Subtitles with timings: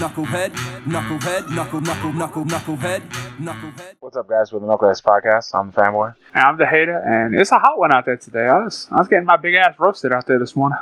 [0.00, 0.48] knucklehead,
[0.86, 3.00] knucklehead, knuckle, knuckle, knuckle, knucklehead,
[3.38, 3.96] knucklehead.
[4.00, 4.50] What's up, guys?
[4.50, 6.14] With the Knuckleheads Podcast, I'm the fanboy.
[6.34, 8.46] And I'm the hater, and it's a hot one out there today.
[8.46, 10.78] I was, I was getting my big ass roasted out there this morning.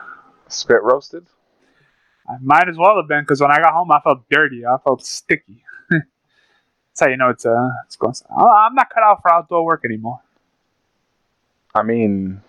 [0.46, 1.26] Spit roasted.
[2.28, 4.64] I might as well have been because when I got home, I felt dirty.
[4.64, 5.64] I felt sticky.
[5.90, 8.14] That's how you know it's uh, it's going.
[8.30, 10.20] I- I'm not cut out for outdoor work anymore.
[11.74, 12.40] I mean,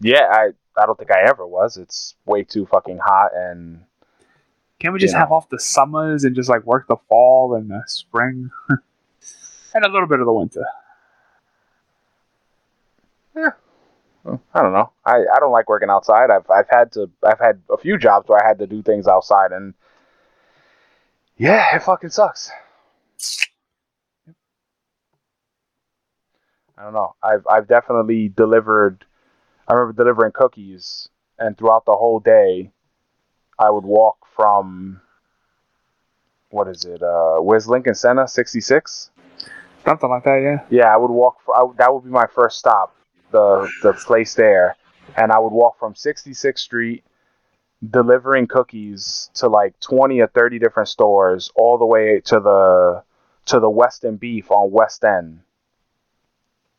[0.00, 0.50] yeah, I
[0.80, 1.78] I don't think I ever was.
[1.78, 3.80] It's way too fucking hot, and
[4.82, 7.70] Can't we just You have off the summers and just like work the fall and
[7.70, 10.64] the spring and a little bit of the winter?
[14.24, 14.90] well, I don't know.
[15.04, 16.30] I, I don't like working outside.
[16.32, 19.06] I've I've had to I've had a few jobs where I had to do things
[19.06, 19.74] outside, and
[21.36, 22.50] yeah, it fucking sucks.
[26.76, 27.14] I don't know.
[27.22, 29.04] I've I've definitely delivered.
[29.68, 32.72] I remember delivering cookies, and throughout the whole day,
[33.58, 35.00] I would walk from
[36.50, 37.02] what is it?
[37.02, 38.26] Uh, where's Lincoln Center?
[38.26, 39.10] Sixty six.
[39.84, 40.64] Something like that, yeah.
[40.70, 41.38] Yeah, I would walk.
[41.44, 42.94] For, I, that would be my first stop,
[43.30, 44.76] the the place there,
[45.16, 47.04] and I would walk from 66th Street,
[47.90, 53.02] delivering cookies to like 20 or 30 different stores, all the way to the
[53.46, 55.40] to the Western Beef on West End.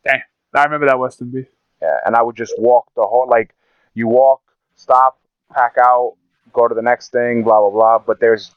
[0.05, 0.21] Dang,
[0.53, 1.47] I remember that Western beef.
[1.81, 3.53] Yeah, and I would just walk the whole like
[3.93, 4.41] you walk,
[4.75, 5.19] stop,
[5.53, 6.15] pack out,
[6.53, 7.99] go to the next thing, blah blah blah.
[7.99, 8.51] But there's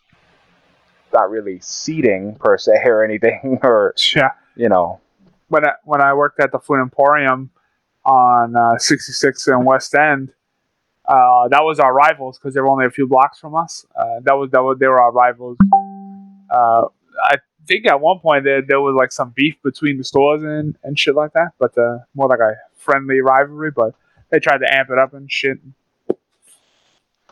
[1.13, 4.31] not really seating per se or anything, or Yeah.
[4.57, 5.01] you know.
[5.49, 7.51] when I, when I worked at the Food Emporium
[8.05, 10.33] on uh, 66 in West End,
[11.07, 13.87] uh, that was our rivals because they were only a few blocks from us.
[13.97, 15.57] Uh, that was that was they were our rivals.
[16.51, 16.87] Uh,
[17.25, 20.77] I think at one point there there was like some beef between the stores and,
[20.85, 23.71] and shit like that, but uh, more like a friendly rivalry.
[23.71, 23.95] But
[24.31, 25.59] they tried to amp it up and shit.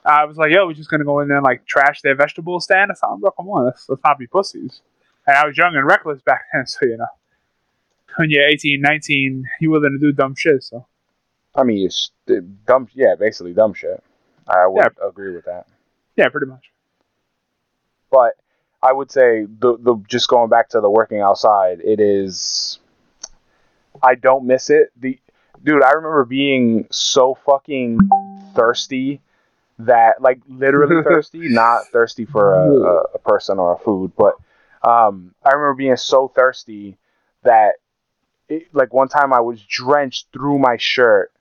[0.04, 2.60] I was like, yo, we're just gonna go in there and like trash their vegetable
[2.60, 3.30] stand or something, bro.
[3.30, 4.82] Come on, let's, let's not be pussies.
[5.26, 7.06] And I was young and reckless back then, so you know
[8.16, 10.62] when you're 18, 19, you're willing to do dumb shit.
[10.62, 10.86] So
[11.54, 12.10] I mean, it's
[12.66, 12.88] dumb.
[12.94, 14.02] Yeah, basically dumb shit.
[14.46, 15.66] I would agree with that.
[16.16, 16.70] yeah, pretty much.
[18.10, 18.34] But
[18.82, 22.78] I would say the the just going back to the working outside, it is.
[24.02, 24.90] I don't miss it.
[24.96, 25.18] The
[25.62, 27.98] dude, I remember being so fucking
[28.54, 29.20] thirsty
[29.78, 34.34] that like literally thirsty, not thirsty for a, a, a person or a food, but
[34.82, 36.98] um, I remember being so thirsty
[37.42, 37.74] that
[38.48, 41.32] it, like one time I was drenched through my shirt,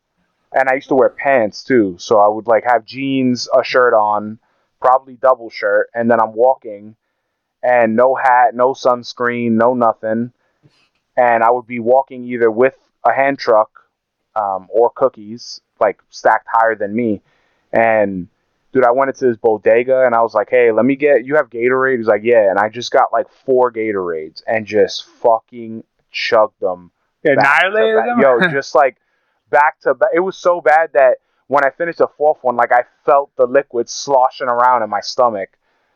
[0.53, 3.93] and I used to wear pants too, so I would like have jeans, a shirt
[3.93, 4.39] on,
[4.79, 6.95] probably double shirt, and then I'm walking,
[7.61, 10.31] and no hat, no sunscreen, no nothing,
[11.17, 13.69] and I would be walking either with a hand truck,
[14.35, 17.21] um, or cookies like stacked higher than me,
[17.73, 18.27] and
[18.71, 21.35] dude, I went into this bodega and I was like, hey, let me get, you
[21.35, 21.97] have Gatorade?
[21.97, 26.91] He's like, yeah, and I just got like four Gatorades and just fucking chugged them
[27.23, 28.19] Yeah, back to annihilated them.
[28.19, 28.97] Yo, just like
[29.49, 30.09] back to back.
[30.13, 31.17] It was so bad that
[31.47, 35.01] when I finished the fourth one, like I felt the liquid sloshing around in my
[35.01, 35.49] stomach.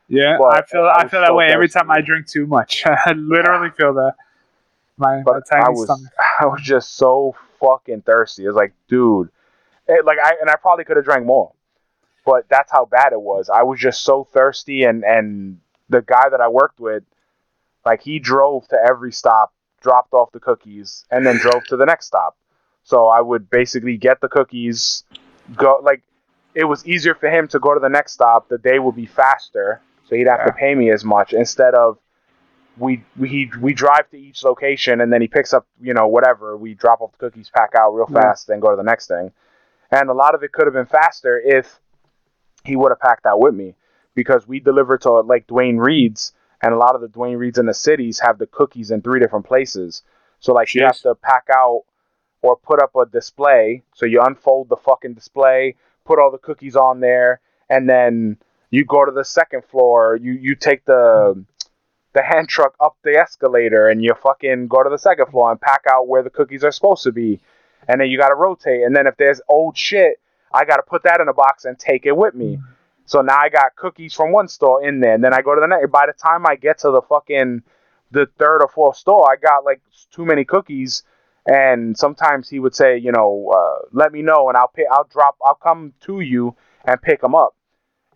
[0.07, 2.47] yeah, but I feel I I, feel that so way every time I drink too
[2.47, 2.83] much.
[2.85, 4.15] I literally feel that.
[4.99, 6.11] My, my tiny I was, stomach.
[6.41, 8.44] I was just so fucking thirsty.
[8.44, 9.29] It was like, dude,
[9.88, 11.53] it, like I and I probably could have drank more,
[12.27, 13.49] but that's how bad it was.
[13.49, 17.03] I was just so thirsty, and and the guy that I worked with,
[17.85, 21.85] like he drove to every stop, dropped off the cookies, and then drove to the
[21.85, 22.35] next stop.
[22.83, 25.05] So I would basically get the cookies,
[25.55, 26.03] go like
[26.53, 28.49] it was easier for him to go to the next stop.
[28.49, 31.97] The day would be faster, so he'd have to pay me as much instead of
[32.77, 36.57] we we we drive to each location and then he picks up you know whatever.
[36.57, 38.21] We drop off the cookies, pack out real Yeah.
[38.21, 39.31] fast, then go to the next thing.
[39.91, 41.79] And a lot of it could have been faster if
[42.67, 43.75] he would have packed out with me
[44.13, 47.66] because we deliver to like Duane Reade's and a lot of the Duane Reade's in
[47.66, 50.03] the cities have the cookies in three different places.
[50.39, 51.83] So like you have to pack out
[52.41, 53.83] or put up a display.
[53.94, 55.75] So you unfold the fucking display,
[56.06, 58.38] put all the cookies on there, and then
[58.69, 60.17] you go to the second floor.
[60.22, 61.45] You you take the
[62.13, 65.62] the hand truck up the escalator and you fucking go to the second floor and
[65.62, 67.39] pack out where the cookies are supposed to be.
[67.88, 68.81] And then you got to rotate.
[68.83, 70.19] And then if there's old shit,
[70.53, 72.59] I got to put that in a box and take it with me.
[73.05, 75.13] So now I got cookies from one store in there.
[75.13, 75.91] And then I go to the next.
[75.91, 77.63] By the time I get to the fucking
[78.11, 81.03] the third or fourth store, I got like too many cookies.
[81.45, 85.07] And sometimes he would say, you know, uh, let me know and I'll pay, I'll
[85.09, 87.55] drop, I'll come to you and pick them up.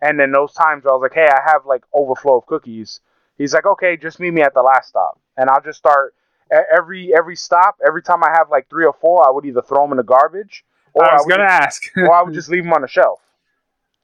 [0.02, 3.00] And then those times where I was like, hey, I have like overflow of cookies.
[3.38, 6.14] He's like, okay, just meet me at the last stop, and I'll just start
[6.50, 7.78] every every stop.
[7.86, 10.02] Every time I have like three or four, I would either throw them in the
[10.02, 10.64] garbage,
[10.94, 11.96] or I was gonna just, ask.
[11.96, 13.20] or I would just leave them on the shelf.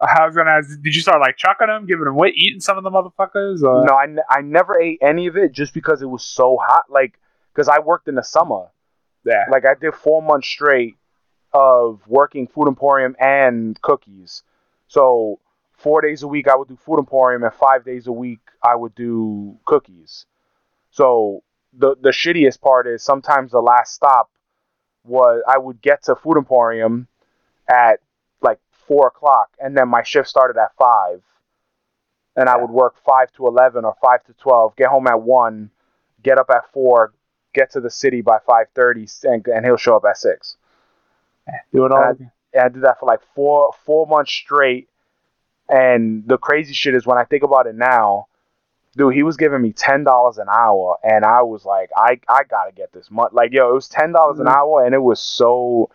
[0.00, 2.78] I was gonna ask, did you start like chucking them, giving them away, eating some
[2.78, 3.62] of the motherfuckers?
[3.62, 3.84] Or?
[3.84, 6.84] No, I, n- I never ate any of it just because it was so hot.
[6.88, 7.18] Like,
[7.52, 8.66] because I worked in the summer.
[9.24, 9.46] Yeah.
[9.50, 10.94] Like, I did four months straight
[11.52, 14.44] of working Food Emporium and cookies.
[14.86, 15.40] So,
[15.72, 18.76] four days a week I would do Food Emporium, and five days a week I
[18.76, 20.26] would do cookies.
[20.90, 21.42] So,
[21.76, 24.30] the, the shittiest part is sometimes the last stop
[25.08, 27.08] was I would get to Food Emporium
[27.68, 28.00] at
[28.40, 31.22] like four o'clock, and then my shift started at five
[32.38, 34.76] and I would work five to eleven or five to twelve.
[34.76, 35.70] Get home at one,
[36.22, 37.12] get up at four,
[37.52, 40.56] get to the city by five thirty, and, and he'll show up at six.
[41.72, 42.02] Do it all.
[42.02, 42.32] And again.
[42.54, 44.88] And I did that for like four four months straight.
[45.68, 48.27] And the crazy shit is when I think about it now,
[48.98, 52.42] dude, he was giving me ten dollars an hour, and I was like, I I
[52.44, 53.32] gotta get this month.
[53.32, 55.88] Like, yo, it was ten dollars an hour, and it was so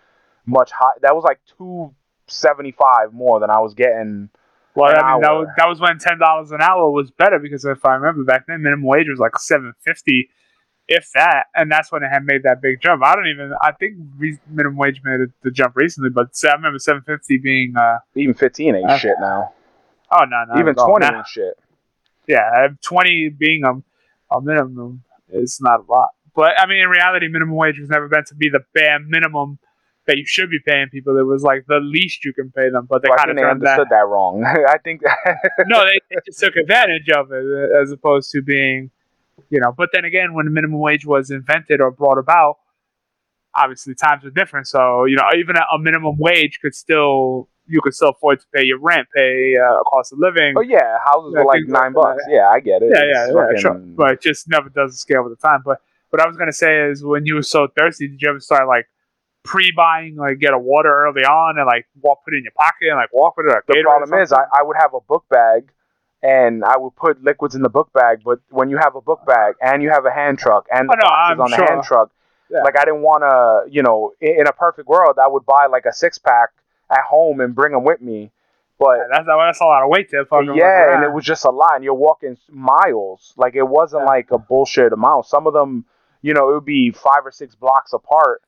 [0.45, 0.97] much high.
[1.01, 1.93] That was like two
[2.27, 4.29] seventy five more than I was getting.
[4.75, 7.63] Well, I mean, that was, that was when ten dollars an hour was better because
[7.65, 10.29] if I remember back then, minimum wage was like seven fifty,
[10.87, 13.03] if that, and that's when it had made that big jump.
[13.03, 13.53] I don't even.
[13.61, 17.75] I think re- minimum wage made the jump recently, but I remember seven fifty being.
[17.77, 19.53] uh Even fifteen ain't Uh, shit now.
[20.11, 21.57] Oh no, no, Even twenty ain't shit.
[22.27, 26.09] Yeah, twenty being a, a minimum is not a lot.
[26.35, 29.59] But I mean, in reality, minimum wage was never meant to be the bare minimum
[30.05, 31.17] that you should be paying people.
[31.17, 33.61] It was like the least you can pay them, but they Well, kind of turned
[33.61, 33.79] that.
[33.79, 34.43] understood that, wrong.
[34.67, 35.01] I think
[35.67, 38.91] no, they, they just took advantage of it uh, as opposed to being,
[39.49, 39.71] you know.
[39.71, 42.57] But then again, when the minimum wage was invented or brought about,
[43.55, 44.67] obviously times were different.
[44.67, 48.45] So you know, even a, a minimum wage could still you could still afford to
[48.53, 50.53] pay your rent, pay uh, cost of living.
[50.57, 52.23] Oh yeah, houses Yeah, were like nine bucks.
[52.29, 52.91] Yeah, I get it.
[52.93, 53.73] yeah, yeah, yeah, fucking- sure.
[53.75, 55.61] But it just never doesn't scale with the time.
[55.63, 55.79] But
[56.09, 58.67] what I was gonna say is, when you were so thirsty, did you ever start
[58.67, 58.87] like
[59.43, 62.87] pre-buying, like get a water early on and like walk put it in your pocket
[62.89, 63.49] and like walk with it?
[63.49, 64.43] Like the problem is, I.
[64.57, 65.69] I would have a book bag,
[66.21, 68.19] and I would put liquids in the book bag.
[68.23, 70.93] But when you have a book bag and you have a hand truck and the
[70.93, 71.67] Oh, no, boxes I'm on the sure.
[71.67, 72.11] hand truck,
[72.49, 72.63] Yeah.
[72.63, 75.65] like I didn't want to, you know, in, in a perfect world, I would buy
[75.69, 76.49] like a six pack
[76.93, 78.31] at home and bring them with me.
[78.79, 80.55] But Yeah, that's that's a lot of weight to fucking.
[80.55, 83.33] yeah, and it was just a lot, and you're walking miles.
[83.37, 84.07] Like it wasn't Yeah.
[84.09, 85.25] like a bullshit amount.
[85.27, 85.85] Some of them,
[86.21, 88.41] you know, it would be five or six blocks apart,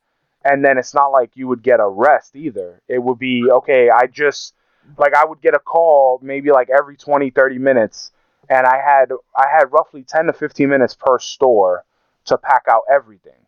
[0.44, 2.80] and then it's not like you would get a rest either.
[2.88, 3.88] It would be okay.
[3.90, 4.54] I just
[4.98, 8.10] like I would get a call maybe like every 20, 30 minutes,
[8.48, 11.84] and I had I had roughly ten to fifteen minutes per store
[12.26, 13.46] to pack out everything.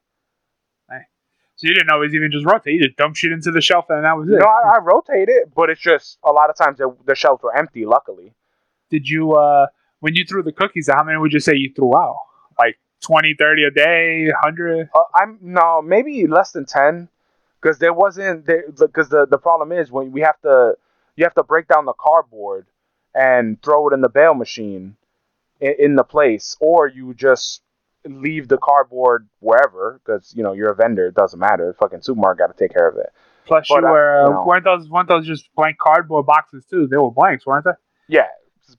[1.59, 2.75] So you didn't always even just rotate.
[2.75, 4.39] You just dump shit into the shelf and that was it.
[4.39, 7.43] No, I, I rotate it, but it's just a lot of times the, the shelves
[7.43, 7.85] were empty.
[7.85, 8.33] Luckily.
[8.91, 9.67] Did you, uh,
[10.01, 12.17] when you threw the cookies, how many would you say you threw out?
[12.59, 14.89] Like 20, 30 a day, 100?
[14.95, 17.09] Uh, I'm no, maybe less than ten,
[17.61, 20.75] because there wasn't because the the problem is when we have to
[21.17, 22.67] you have to break down the cardboard
[23.15, 24.97] and throw it in the bale machine
[25.61, 27.63] in, in the place, or you just
[28.09, 31.07] leave the cardboard wherever because you know you're a vendor.
[31.07, 31.75] It doesn't matter.
[31.79, 33.13] Fucking supermarket got to take care of it.
[33.47, 34.45] Plus, But, you uh, were, you know.
[34.47, 36.87] weren't those weren't those just blank cardboard boxes too?
[36.87, 37.73] They were blanks, weren't they?
[38.09, 38.27] Yeah.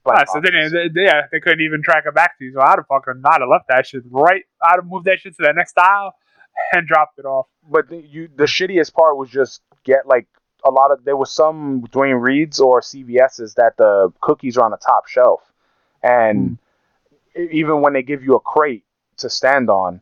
[0.06, 2.52] Ah, so they didn't, they, yeah, they couldn't even track it back to you.
[2.52, 5.36] So I'd have fucking, I'd have left that shit right, I'd have moved that shit
[5.36, 6.14] to the next aisle
[6.72, 7.46] and dropped it off.
[7.68, 10.28] but the, you the shittiest part was just get like
[10.64, 14.70] a lot of there was some Duane Reades or CVS's that the cookies are on
[14.70, 15.40] the top shelf,
[16.02, 16.58] and
[17.36, 18.84] e- even when they give you a crate
[19.20, 20.00] to stand on,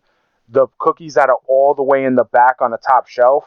[0.48, 3.44] the cookies that are all the way in the back on the top shelf,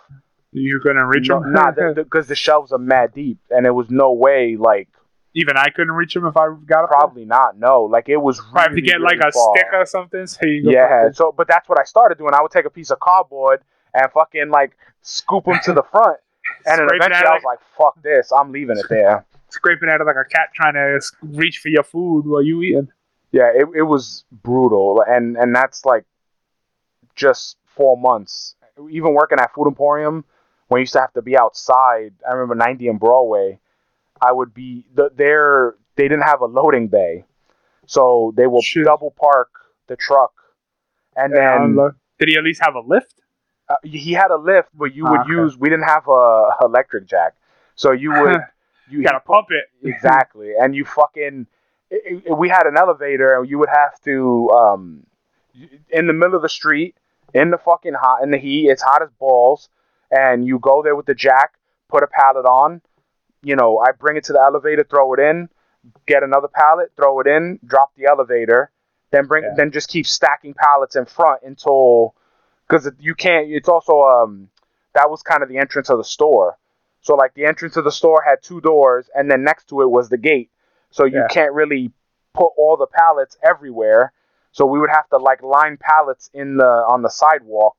[0.51, 1.53] you're gonna reach no, them?
[1.53, 4.87] nah, because the shelves are mad deep, and there was no way like
[5.33, 6.97] even I couldn't reach them if I got up there?
[6.99, 9.53] probably not no like it was Probably have to really, get like really a far.
[9.55, 10.27] stick or something.
[10.27, 12.33] So you Yeah, fucking- so but that's what I started doing.
[12.33, 13.61] I would take a piece of cardboard
[13.93, 16.17] and fucking like scoop them to the front,
[16.65, 18.31] and then eventually I was like, "Fuck this!
[18.31, 21.83] I'm leaving it there." scraping at it like a cat trying to reach for your
[21.83, 22.87] food while you eating.
[23.31, 26.05] Yeah, it it was brutal, and and that's like
[27.15, 28.55] just four months.
[28.89, 30.23] Even working at Food Emporium,
[30.67, 33.59] when I used to have to be outside, I remember 90 and Broadway.
[34.21, 35.75] I would be the there.
[35.95, 37.25] They didn't have a loading bay,
[37.85, 38.85] so they will Shit.
[38.85, 39.49] double park
[39.87, 40.33] the truck,
[41.15, 41.75] and Yeah, then.
[41.75, 41.95] look.
[42.19, 43.15] did he at least have a lift?
[43.69, 45.31] uh, he had a lift, but you would Ah, okay.
[45.31, 45.57] use.
[45.57, 47.35] We didn't have a electric jack,
[47.75, 48.41] so you would
[48.89, 49.65] you You gotta pump it.
[49.87, 51.47] exactly, and you fucking.
[51.91, 55.05] It, it- we had an elevator, and you would have to um,
[55.89, 56.95] in the middle of the street,
[57.33, 58.69] in the fucking hot, in the heat.
[58.69, 59.69] It's hot as balls,
[60.09, 61.53] and you go there with the jack,
[61.89, 62.81] put a pallet on.
[63.43, 65.49] You know, I bring it to the elevator, throw it in,
[66.07, 68.71] get another pallet, throw it in, drop the elevator,
[69.11, 69.53] then bring, Yeah.
[69.57, 72.15] then just keep stacking pallets in front until,
[72.67, 73.47] because you can't.
[73.49, 74.49] It's also um,
[74.93, 76.57] that was kind of the entrance of the store.
[77.01, 79.89] So like the entrance of the store had two doors, and then next to it
[79.89, 80.51] was the gate.
[80.91, 81.27] So you Yeah.
[81.27, 81.91] can't really
[82.33, 84.13] put all the pallets everywhere.
[84.51, 87.75] So we would have to like line pallets in the on the sidewalk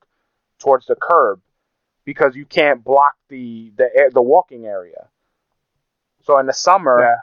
[0.59, 1.40] towards the curb
[2.04, 5.09] because you can't block the the air- the walking area.
[6.23, 7.16] So in the summer, Yeah.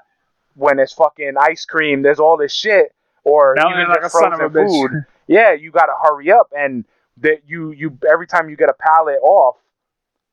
[0.55, 2.93] when it's fucking ice cream, there's all this shit,
[3.23, 4.89] or Melting even like a just son of frozen a bitch.
[4.91, 5.05] food.
[5.27, 6.85] Yeah, you gotta hurry up, and
[7.17, 9.57] that you you every time you get a pallet off,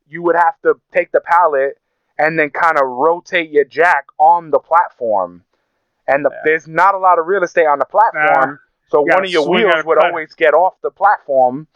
[0.09, 1.79] you would have to take the pallet
[2.19, 5.45] and then kind of rotate your jack on the platform,
[6.09, 6.41] and the, Yeah.
[6.45, 8.59] there's not a lot of real estate on the platform,
[8.89, 10.07] so You one of your wheels would cut.
[10.07, 11.67] always get off the platform,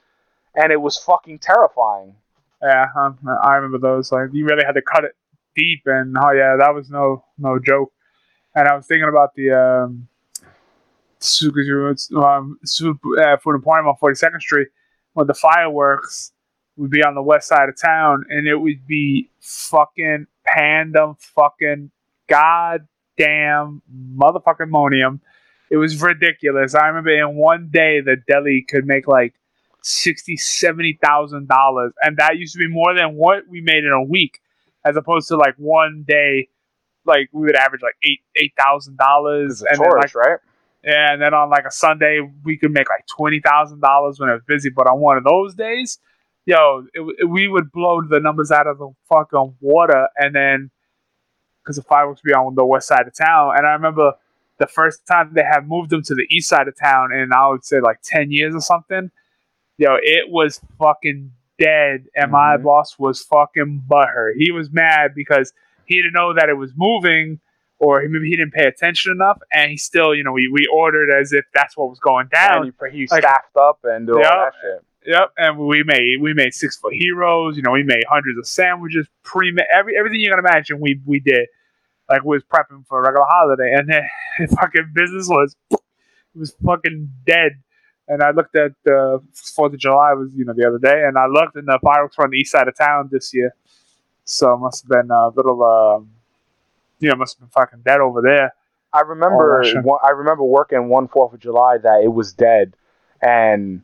[0.55, 2.15] and it was fucking terrifying.
[2.63, 4.13] Yeah, um, I remember those.
[4.13, 5.17] Like you really had to cut it
[5.57, 7.93] deep, and oh yeah, that was no no joke.
[8.55, 10.09] And I was thinking about the um,
[12.17, 14.69] um, uh, Food Emporium on Forty Second Street,
[15.15, 16.33] where the fireworks
[16.77, 21.91] would be on the west side of town, and it would be fucking pandem, fucking
[23.19, 23.83] goddamn
[24.17, 25.21] motherfucking monium.
[25.71, 26.75] It was ridiculous.
[26.75, 29.35] I remember in one day the deli could make like
[29.83, 33.93] sixty, seventy thousand dollars, and that used to be more than what we made in
[33.93, 34.41] a week,
[34.85, 36.49] as opposed to like one day,
[37.07, 40.39] like we would average like eight eight thousand dollars, and like right?
[40.85, 44.29] yeah, and then on like a Sunday we could make like twenty thousand dollars when
[44.29, 45.99] it was busy, but on one of those days,
[46.47, 50.71] yo, it, it- we would blow the numbers out of the fucking water, and then
[51.71, 54.13] because the fireworks be on the west side of town, and I remember
[54.59, 57.49] the first time they had moved them to the east side of town, and I
[57.49, 59.11] would say like ten years or something.
[59.79, 62.65] Yo, it was fucking dead, and my Mhm.
[62.65, 64.35] boss was fucking butthurt.
[64.37, 65.53] He was mad because
[65.87, 67.41] he didn't know that it was moving,
[67.79, 70.67] or he, maybe he didn't pay attention enough, and he still, you know, we, we
[70.73, 72.65] ordered as if that's what was going down.
[72.65, 74.85] And he, he like- staffed up and did all that shit.
[75.07, 77.57] Yep, and we made we made six foot heroes.
[77.57, 80.79] You know, we made hundreds of sandwiches, pre every everything you can imagine.
[80.79, 81.49] We we did
[82.11, 85.79] like we was prepping for a regular holiday, and then fucking business was it
[86.39, 87.53] was fucking dead.
[88.09, 89.21] And I looked at the
[89.55, 92.19] Fourth of July was you know the other day, and I looked, and the fireworks
[92.19, 93.55] were on the east side of town this year,
[94.25, 96.11] so it must have been a little um,
[96.99, 98.53] you know, must have been fucking dead over there.
[98.93, 102.75] I remember Oh, one, I remember working one Fourth of July that it was dead,
[103.23, 103.83] and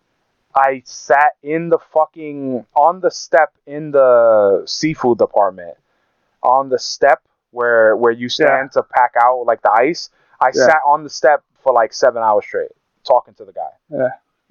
[0.53, 5.77] I sat in the fucking on the step in the seafood department,
[6.43, 7.23] on the step
[7.57, 10.11] where where you stand to pack out like the ice.
[10.41, 10.67] I Yeah.
[10.67, 12.71] sat on the step for like seven hours straight
[13.05, 13.73] talking to the guy.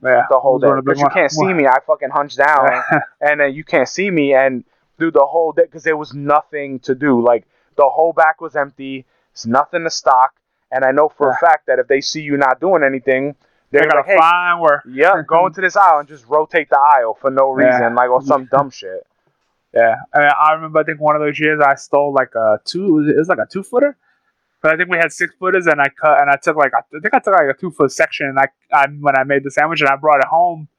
[0.03, 0.67] Yeah, the whole day.
[0.67, 1.67] one of the because you can't see me.
[1.67, 2.69] I fucking hunched down
[3.21, 4.63] and then you can't see me and
[4.97, 7.21] through the whole day because there was nothing to do.
[7.21, 7.45] Like
[7.77, 9.05] the whole back was empty.
[9.33, 10.31] It's nothing to stock.
[10.71, 13.35] And i know for a fact that if they see you not doing anything
[13.71, 14.81] they they're got like hey fine work.
[14.89, 17.65] yeah go into this aisle and just rotate the aisle for no Yeah.
[17.65, 19.05] reason like or some dumb shit
[19.75, 20.79] Yeah, I, mean, I remember.
[20.79, 23.05] I think one of those years I stole like a two.
[23.13, 23.97] It was like a two footer,
[24.61, 26.81] but I think we had six footers, and I cut and I took like I
[27.01, 29.51] think I took like a two foot section, and I, I when I made the
[29.51, 30.69] sandwich and I brought it home,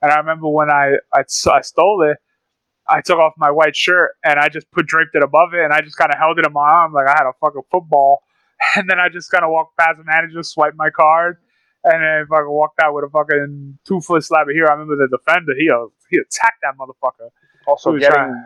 [0.00, 2.18] and I remember when I I stole it,
[2.88, 5.72] I took off my white shirt and I just put draped it above it, and
[5.72, 8.22] I just kind of held it in my arm like I had a fucking football,
[8.76, 11.38] and then I just kind of walked past the manager, swiped my card.
[11.88, 14.66] And then fucking walked out with a fucking two foot slab of here.
[14.68, 15.52] I remember the defender.
[15.56, 17.30] He uh, he attacked that motherfucker.
[17.66, 18.44] Also getting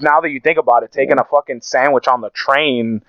[0.00, 3.02] now that you think about it taking a fucking sandwich on the train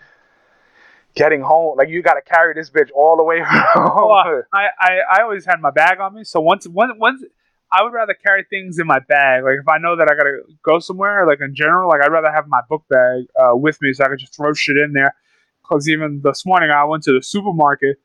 [1.16, 4.68] getting home like you got to carry this bitch all the way home Well, I,
[4.80, 6.24] I, I always had my bag on me.
[6.24, 7.24] So once once once
[7.72, 9.44] I would rather carry things in my bag.
[9.44, 12.32] Like if I know that I gotta go somewhere, like in general, like I'd rather
[12.32, 15.16] have my book bag uh, with me so I could just throw shit in there.
[15.62, 17.98] Because even this morning I went to the supermarket.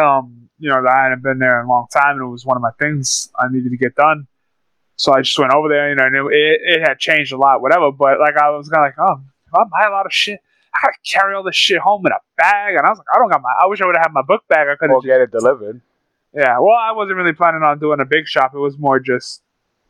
[0.00, 2.44] Um, you know, that I hadn't been there in a long time, and it was
[2.44, 4.26] one of my things I needed to get done.
[4.98, 7.38] So I just went over there, you know, and it, it, it had changed a
[7.38, 7.90] lot, whatever.
[7.90, 10.40] But like I was kind of like, oh, if I buy a lot of shit.
[10.74, 13.18] I gotta carry all this shit home in a bag, and I was like, I
[13.18, 13.48] don't got my.
[13.58, 14.68] I wish I would have had my book bag.
[14.68, 15.80] I could have get it delivered
[16.34, 18.52] yeah, well, I wasn't really planning on doing a big shop.
[18.54, 19.42] It was more just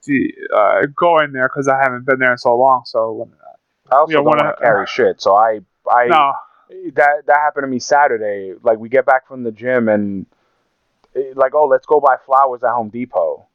[0.05, 2.83] the, uh, going there because I haven't been there in so long.
[2.87, 3.33] So when,
[3.91, 5.61] I also Yeah, don't want to carry shit, so I
[5.91, 6.33] I no,
[6.95, 8.55] that that happened to me Saturday.
[8.63, 10.27] Like we get back from the gym and
[11.17, 13.48] eh, like oh let's go buy flowers at Home Depot,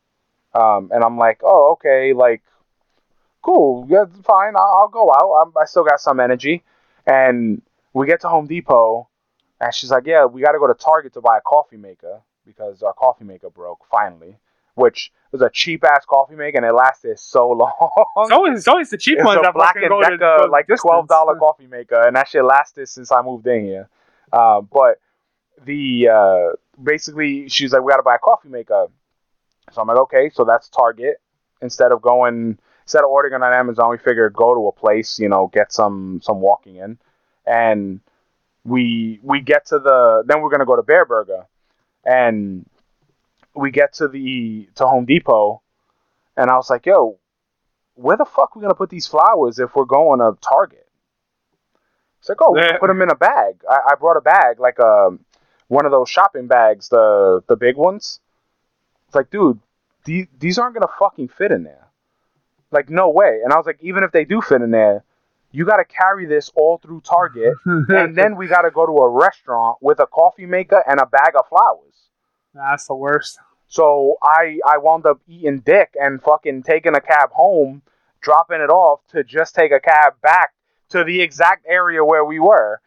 [0.54, 2.42] um, and I'm like oh okay like
[3.42, 6.64] cool yeah fine I'll, I'll go out I'm, I still got some energy,
[7.06, 7.62] and
[7.94, 9.08] we get to Home Depot,
[9.60, 12.22] and she's like yeah we got to go to Target to buy a coffee maker
[12.46, 14.38] because our coffee maker broke finally,
[14.76, 17.72] which was a cheap ass coffee maker and it lasted so long.
[18.18, 21.08] it's always it's always the cheap It's ones a that Black and Decker, like twelve
[21.08, 23.90] dollar coffee maker, and that shit lasted since I moved in here.
[24.32, 25.00] Uh, but
[25.66, 28.88] the uh, basically, she's like, "We got to buy a coffee maker."
[29.74, 31.18] So I'm like, "Okay, so that's Target."
[31.62, 35.30] Instead of going, instead of ordering on Amazon, we figure go to a place, you
[35.30, 36.98] know, get some some walking in,
[37.46, 38.00] and
[38.64, 41.46] we we get to the then we're gonna go to Bareburger,
[42.06, 42.66] and
[43.56, 45.62] we get to the to Home Depot,
[46.38, 47.20] and I was like, yo,
[47.96, 50.88] where the fuck are we gonna put these flowers if we're going to Target?
[52.20, 53.62] It's like, oh, put them in a bag.
[53.70, 55.10] I, I brought a bag, like a
[55.68, 58.20] one of those shopping bags, the the big ones.
[59.14, 59.60] It's like, dude,
[60.06, 61.88] the, these aren't gonna fucking fit in there.
[62.72, 63.42] Like, no way.
[63.44, 65.04] And I was like, even if they do fit in there,
[65.52, 68.92] you got to carry this all through Target, and then we got to go to
[68.92, 72.10] a restaurant with a coffee maker and a bag of flowers.
[72.56, 73.38] That's the worst.
[73.68, 77.84] So I I wound up eating dick and fucking taking a cab home,
[78.20, 80.54] dropping it off to just take a cab back
[80.90, 82.82] to the exact area where we were.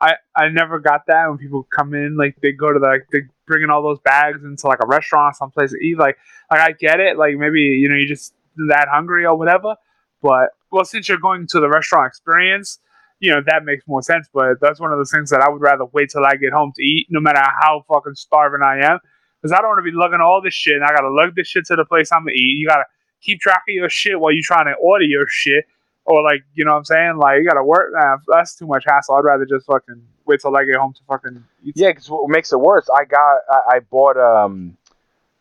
[0.00, 3.08] I, I never got that when people come in like they go to the like
[3.10, 6.16] they bring in all those bags into like a restaurant or someplace to eat like
[6.50, 8.34] like I get it like maybe you know you're just
[8.68, 9.74] that hungry or whatever
[10.22, 12.78] but well since you're going to the restaurant experience
[13.20, 15.60] you know that makes more sense but that's one of those things that I would
[15.60, 18.98] rather wait till I get home to eat no matter how fucking starving I am
[19.40, 21.48] because I don't want to be lugging all this shit and I gotta lug this
[21.48, 22.86] shit to the place I'm gonna eat you gotta
[23.20, 25.64] keep track of your shit while you're trying to order your shit
[26.08, 28.84] or like you know what I'm saying like you gotta work nah, that's too much
[28.86, 32.08] hassle I'd rather just fucking wait till I get home to fucking eat Yeah, because
[32.10, 34.76] what makes it worse, I got I, I bought um,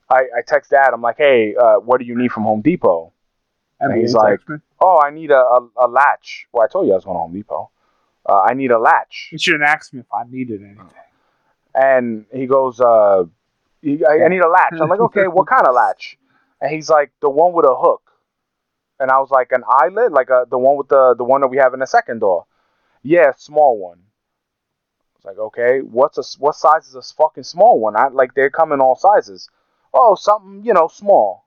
[0.09, 0.91] I I text dad.
[0.93, 3.11] I'm like, hey, uh, what do you need from Home Depot?
[3.79, 4.57] and he's like- me.
[4.79, 6.47] Oh, I need a, a, a latch.
[6.51, 7.69] Well, I told you I was going to Home Depot.
[8.27, 9.29] Uh, I need a latch.
[9.31, 10.89] you shouldn't ask me if I needed anything
[11.73, 14.73] And he goes, uh, I, I need a latch.
[14.79, 16.17] I'm like, okay, what kind of latch?
[16.61, 18.06] And he's like, the one with a hook.
[18.99, 21.47] And I was like, an eyelid, like a, the one with the the one that
[21.49, 22.45] we have in the second door.
[23.03, 23.99] Yeah, small one.
[25.15, 27.95] It's like, okay, what's a what size is a fucking small one?
[27.95, 29.49] I like they come in all sizes.
[29.93, 31.45] Oh, something you know small.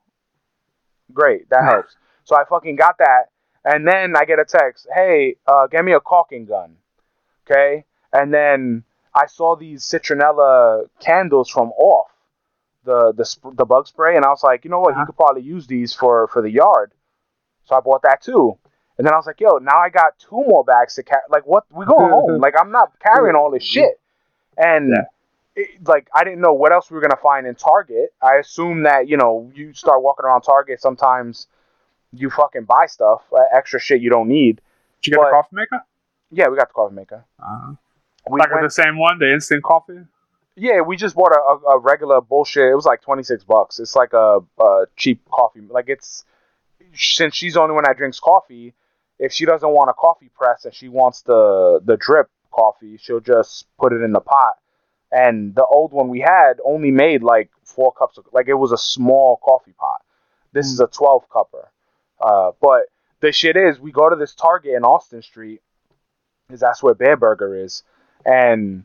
[1.13, 1.97] Great, that helps.
[2.25, 3.31] So I fucking got that,
[3.65, 6.77] and then I get a text, hey, uh, get me a caulking gun,
[7.51, 7.85] okay?
[8.13, 12.11] And then I saw these citronella candles from Off,
[12.85, 15.03] the the sp- the bug spray, and I was like, you know what, Uh-huh.
[15.03, 16.93] he could probably use these for for the yard.
[17.71, 18.59] So I bought that too.
[18.99, 21.23] And then I was like, yo, now I got two more bags to carry.
[21.31, 21.65] Like, what?
[21.71, 22.41] We going home.
[22.41, 23.99] Like, I'm not carrying all this shit.
[24.59, 25.05] And Yeah.
[25.55, 28.13] it, like, I didn't know what else we were gonna find in Target.
[28.21, 31.47] I assume that you know, you start walking around Target, sometimes
[32.13, 34.61] you fucking buy stuff, uh, extra shit you don't need.
[35.01, 35.85] did you get But- the coffee maker
[36.33, 37.25] Yeah, we got the coffee maker.
[37.41, 37.75] uh-huh.
[38.29, 40.01] We like went- the same one the instant coffee
[40.57, 42.65] yeah, we just bought a, a, a regular bullshit.
[42.71, 43.79] It was like twenty six bucks.
[43.79, 45.61] It's like a, a cheap coffee.
[45.61, 46.25] Like it's
[46.95, 48.75] since she's the only one that drinks coffee.
[49.19, 53.21] If she doesn't want a coffee press and she wants the the drip coffee, she'll
[53.21, 54.55] just put it in the pot.
[55.13, 58.73] And the old one we had only made like four cups of like it was
[58.73, 60.03] a small coffee pot.
[60.53, 61.69] This is a twelve cupper.
[62.21, 62.85] Uh, but
[63.21, 65.61] the shit is, we go to this Target in Austin Street,
[66.47, 67.83] because that's where Bareburger is,
[68.25, 68.85] and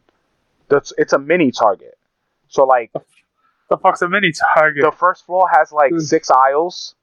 [0.68, 1.98] that's it's a mini Target.
[2.50, 2.92] So like
[3.70, 6.02] the fuck's a mini target the first floor has like Mm.
[6.02, 6.96] six aisles,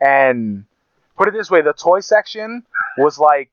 [0.00, 0.64] and
[1.16, 2.64] put it this way, the toy section
[2.98, 3.50] was like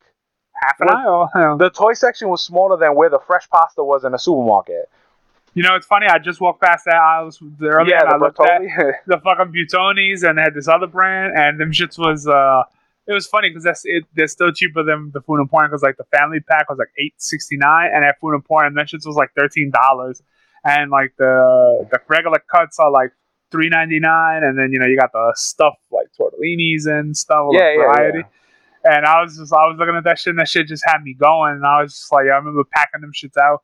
[0.62, 4.14] half an aisle the toy section was smaller than where the fresh pasta was in
[4.14, 4.90] a supermarket.
[5.54, 8.24] you know it's funny I just walked past that aisle earlier yeah, and I the
[8.24, 8.62] looked at
[9.08, 12.64] the fucking Buitonis and they had this other brand and them shits was uh
[13.08, 15.98] it was funny because that's it they're still cheaper than the food emporium because like
[15.98, 19.16] the family pack was like eight sixty nine and at food emporium that shits was
[19.16, 20.22] like thirteen dollars.
[20.66, 23.12] And like the the regular cuts are like
[23.54, 27.48] three ninety nine and then you know you got the stuff like tortellinis and stuff
[27.52, 28.18] Yeah, like yeah, variety.
[28.20, 28.98] yeah.
[28.98, 31.02] And I was just I was looking at that shit and that shit just had
[31.04, 33.62] me going and I was just like I remember packing them shits out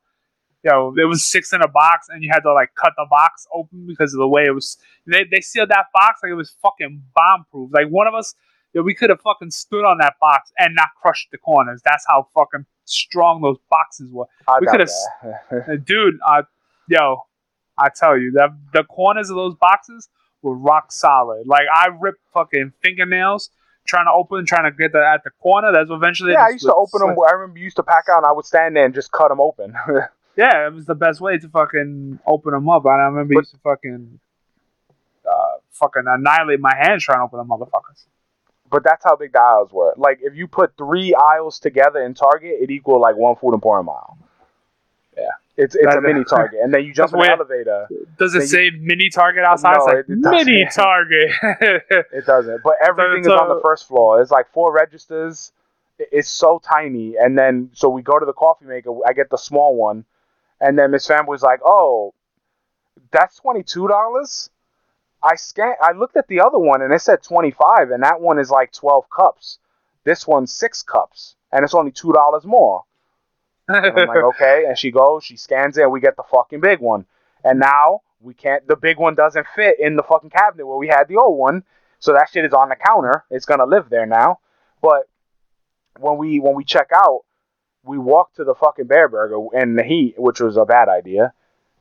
[0.63, 3.47] yo, it was six in a box, and you had to like cut the box
[3.54, 4.78] open because of the way it was.
[5.08, 7.69] They, they sealed that box like it was fucking bomb proof.
[7.73, 8.36] Like one of us,
[8.73, 11.82] yo, we could have fucking stood on that box and not crushed the corners.
[11.86, 14.25] That's how fucking strong those boxes were.
[14.49, 14.82] I we that.
[15.52, 16.43] Uh, dude, uh,
[16.89, 17.23] yo,
[17.80, 20.10] I tell you, that the corners of those boxes
[20.42, 21.48] were rock solid.
[21.48, 23.50] Like I ripped fucking fingernails
[23.86, 25.72] trying to open, trying to get that at the corner.
[25.72, 26.34] That's eventually.
[26.34, 27.15] yeah, I used to open them.
[27.28, 29.30] I remember you used to pack out, and I would stand there and just cut
[29.30, 29.74] them open.
[30.38, 32.86] Yeah, it was the best way to fucking open them up.
[32.86, 34.20] And I remember But- used to fucking,
[35.30, 38.06] uh, fucking annihilate my hands trying to open them motherfuckers.
[38.70, 39.94] but that's how big the aisles were.
[39.98, 43.89] Like if you put three aisles together in Target, it equal like one food emporium
[43.89, 44.18] aisle.
[44.22, 44.26] Yeah.
[45.60, 47.88] It's it's a mini Target, and then you jump in the elevator.
[48.17, 49.74] Does it say mini Target outside?
[49.78, 51.32] No, it's like it- it mini Target.
[52.13, 54.22] It doesn't, but everything it's is on the first floor.
[54.22, 55.52] It's like four registers.
[56.00, 58.91] It's so tiny, and then so we go to the coffee maker.
[59.08, 60.06] I get the small one,
[60.62, 62.13] and then Miss Fan was like, "Oh,
[63.12, 64.50] that's twenty two dollars."
[65.22, 65.74] I scan.
[65.82, 68.72] I looked at the other one and it said 25, and that one is like
[68.72, 69.60] 12 cups.
[70.06, 72.86] This one's six cups, and it's only two dollars more.
[73.70, 74.66] I'm like, okay.
[74.68, 77.06] And she goes, she scans it, and we get the fucking big one.
[77.44, 78.68] And now we can't.
[78.68, 81.64] The big one doesn't fit in the fucking cabinet where we had the old one.
[82.00, 83.26] So that shit is on the counter.
[83.30, 84.40] It's gonna live there now.
[84.82, 85.08] But
[86.00, 87.22] when we when we check out,
[87.84, 91.34] we walk to the fucking Bareburger in the heat, which was a bad idea.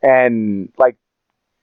[0.02, 0.96] And like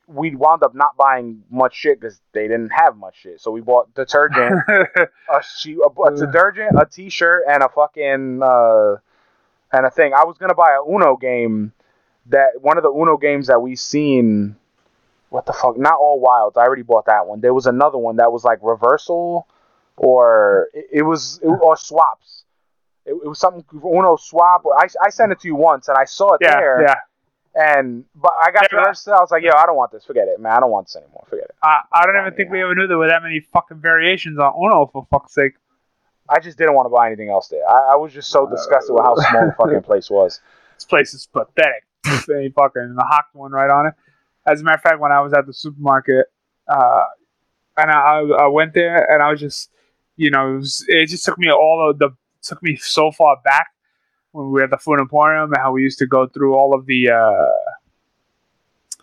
[0.08, 3.42] we wound up not buying much shit because they didn't have much shit.
[3.42, 8.98] So we bought detergent, a, she, a, a detergent, a t-shirt, and a fucking uh,
[9.72, 10.14] and a thing.
[10.14, 11.74] I was gonna buy a Uno game
[12.28, 14.56] that one of the Uno games that we seen.
[15.30, 15.78] What the fuck?
[15.78, 16.56] Not all wilds.
[16.56, 17.42] I already bought that one.
[17.42, 19.48] There was another one that was like reversal,
[19.98, 22.44] or it, it was it, or swaps.
[23.06, 24.66] It, it was something Uno swap.
[24.66, 26.82] Or I I sent it to you once and I saw it yeah, there.
[26.82, 26.96] yeah.
[27.56, 29.14] And but I got to Yeah.
[29.16, 30.04] I was like, yo, I don't want this.
[30.04, 30.52] Forget it, man.
[30.52, 31.26] I don't want this anymore.
[31.30, 31.56] Forget it.
[31.64, 34.54] I, I don't even think we ever knew there were that many fucking variations on
[34.62, 35.54] Uno, for fuck's sake.
[36.30, 37.68] I just didn't want to buy anything else there.
[37.68, 40.42] I, I was just so disgusted with how small the fucking place was.
[40.76, 41.84] This place is pathetic.
[42.28, 43.94] they fucking hocked one right on it.
[44.48, 46.28] As a matter of fact, when I was at the supermarket,
[46.68, 47.04] uh,
[47.78, 49.70] and I, I went there, and I was just,
[50.18, 53.38] you know, it, was, it just took me all of the took me so far
[53.44, 53.68] back
[54.32, 56.76] when we were at the Food Emporium and how we used to go through all
[56.76, 59.02] of the, uh,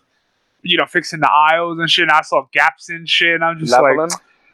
[0.61, 2.03] you know, fixing the aisles and shit.
[2.03, 4.11] And I saw gaps in shit, and I'm just like, Leveling.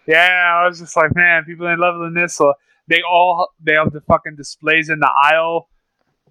[0.09, 2.33] Yeah, I was just like, man, people ain't leveling this.
[2.33, 2.53] So
[2.87, 5.69] they all they have the fucking displays in the aisle,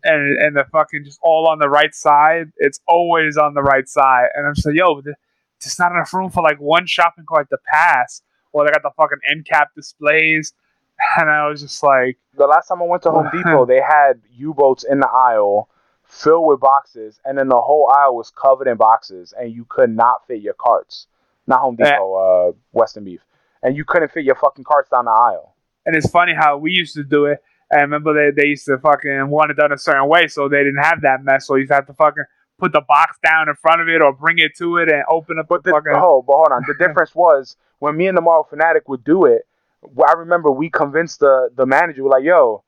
[0.02, 2.50] and and the fucking just all on the right side.
[2.56, 5.16] It's always on the right side, and I'm just like, yo, th-
[5.60, 8.22] there's not enough room for like one shopping cart to pass.
[8.52, 10.54] Or they got the fucking end cap displays,
[11.18, 14.20] and I was just like, the last time I went to Home Depot, they had
[14.34, 15.68] U-boats in the aisle
[16.04, 19.94] filled with boxes, and then the whole aisle was covered in boxes, and you could
[19.94, 21.06] not fit your carts.
[21.46, 21.90] Not Home Yeah.
[21.92, 23.20] Depot, uh, Western Beef,
[23.62, 25.54] and you couldn't fit your fucking carts down the aisle.
[25.86, 27.38] and it's funny how we used to do it.
[27.70, 30.48] And I remember they, they used to fucking want it done a certain way, so
[30.48, 31.46] they didn't have that mess.
[31.46, 32.24] So you have to fucking
[32.58, 35.38] put the box down in front of it or bring it to it and open
[35.38, 35.92] up But the the, fucking.
[35.94, 36.62] oh, but hold on.
[36.66, 39.42] The difference was when me and the Marvel Fanatic would do it.
[39.84, 42.64] I remember we convinced the the manager, we're like, "Yo,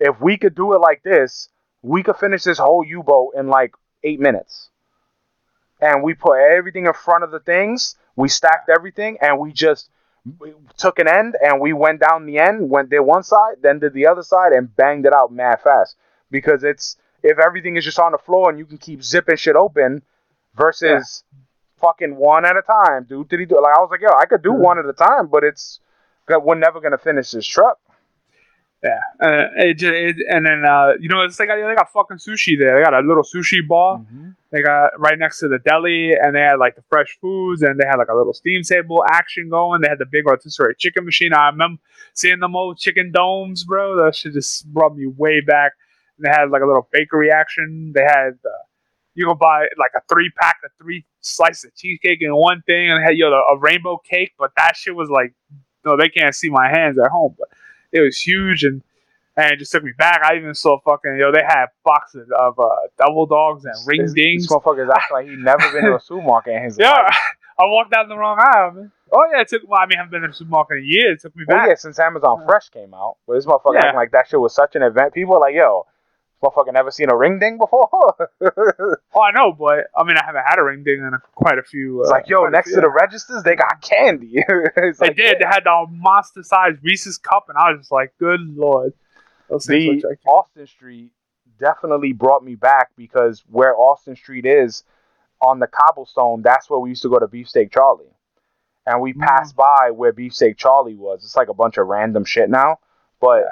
[0.00, 1.48] if we could do it like this,
[1.82, 4.70] we could finish this whole U-boat in like eight minutes."
[5.80, 7.96] And we put everything in front of the things.
[8.16, 9.90] We stacked everything, and we just
[10.76, 13.92] took an end and we went down the end, went did one side, then did
[13.92, 15.96] the other side, and banged it out mad fast.
[16.30, 19.56] Because it's if everything is just on the floor and you can keep zipping shit
[19.56, 20.02] open,
[20.56, 21.24] versus
[21.80, 23.28] fucking one at a time, dude.
[23.28, 23.62] Did he do it?
[23.62, 25.80] like I was like, yo, I could do one at a time, but it's
[26.28, 27.78] we're never gonna finish this truck.
[28.84, 32.58] Yeah, uh, it, it, and then uh, you know it's like they got fucking sushi
[32.58, 32.76] there.
[32.76, 33.96] They got a little sushi bar.
[34.50, 37.80] They got right next to the deli, and they had like the fresh foods, and
[37.80, 39.80] they had like a little steam table action going.
[39.80, 41.32] They had the big rotisserie chicken machine.
[41.32, 41.80] I remember
[42.12, 44.04] seeing them old chicken domes, bro.
[44.04, 45.72] That shit just brought me way back.
[46.18, 47.92] And they had like a little bakery action.
[47.94, 48.62] They had uh,
[49.14, 52.90] you go buy like a three pack of three slices of cheesecake in one thing,
[52.90, 54.34] and they had you know a rainbow cake.
[54.38, 55.32] But that shit was like,
[55.86, 57.48] no, they can't see my hands at home, but
[57.94, 58.82] it was huge and.
[59.36, 60.22] And it just took me back.
[60.22, 61.32] I even saw fucking yo.
[61.32, 62.66] They had boxes of uh,
[63.04, 64.44] Devil Dogs and ring This, dings.
[64.44, 67.16] this motherfucker's acting like he never been to a supermarket in his Yeah, life.
[67.58, 68.92] I walked down the wrong aisle, man.
[69.12, 69.62] Oh yeah, it took.
[69.68, 71.18] Well, I mean, I haven't been to the supermarket in years.
[71.18, 71.68] It took me Well, back.
[71.68, 73.80] yeah, since Amazon Fresh came out, but this motherfucker Yeah.
[73.86, 75.12] acting like that shit was such an event.
[75.12, 75.84] People are like, yo,
[76.44, 77.88] motherfucker never seen a ring ding before.
[79.16, 81.56] Oh, I know, but I mean, I haven't had a ring ding in a, quite
[81.58, 82.00] a few.
[82.00, 84.32] it's uh, like, yo, next to the registers, they got candy.
[84.76, 85.36] it's They like, did.
[85.38, 88.92] They had the monster-sized Reese's cup, and I was just like, "Good lord!"
[89.48, 91.12] Those the Austin Street
[91.60, 94.82] definitely brought me back because where Austin Street is
[95.40, 98.06] on the cobblestone, that's where we used to go to Beefsteak Charlie.
[98.86, 101.24] And we passed by where Beefsteak Charlie was.
[101.24, 102.78] It's like a bunch of random shit now,
[103.20, 103.44] but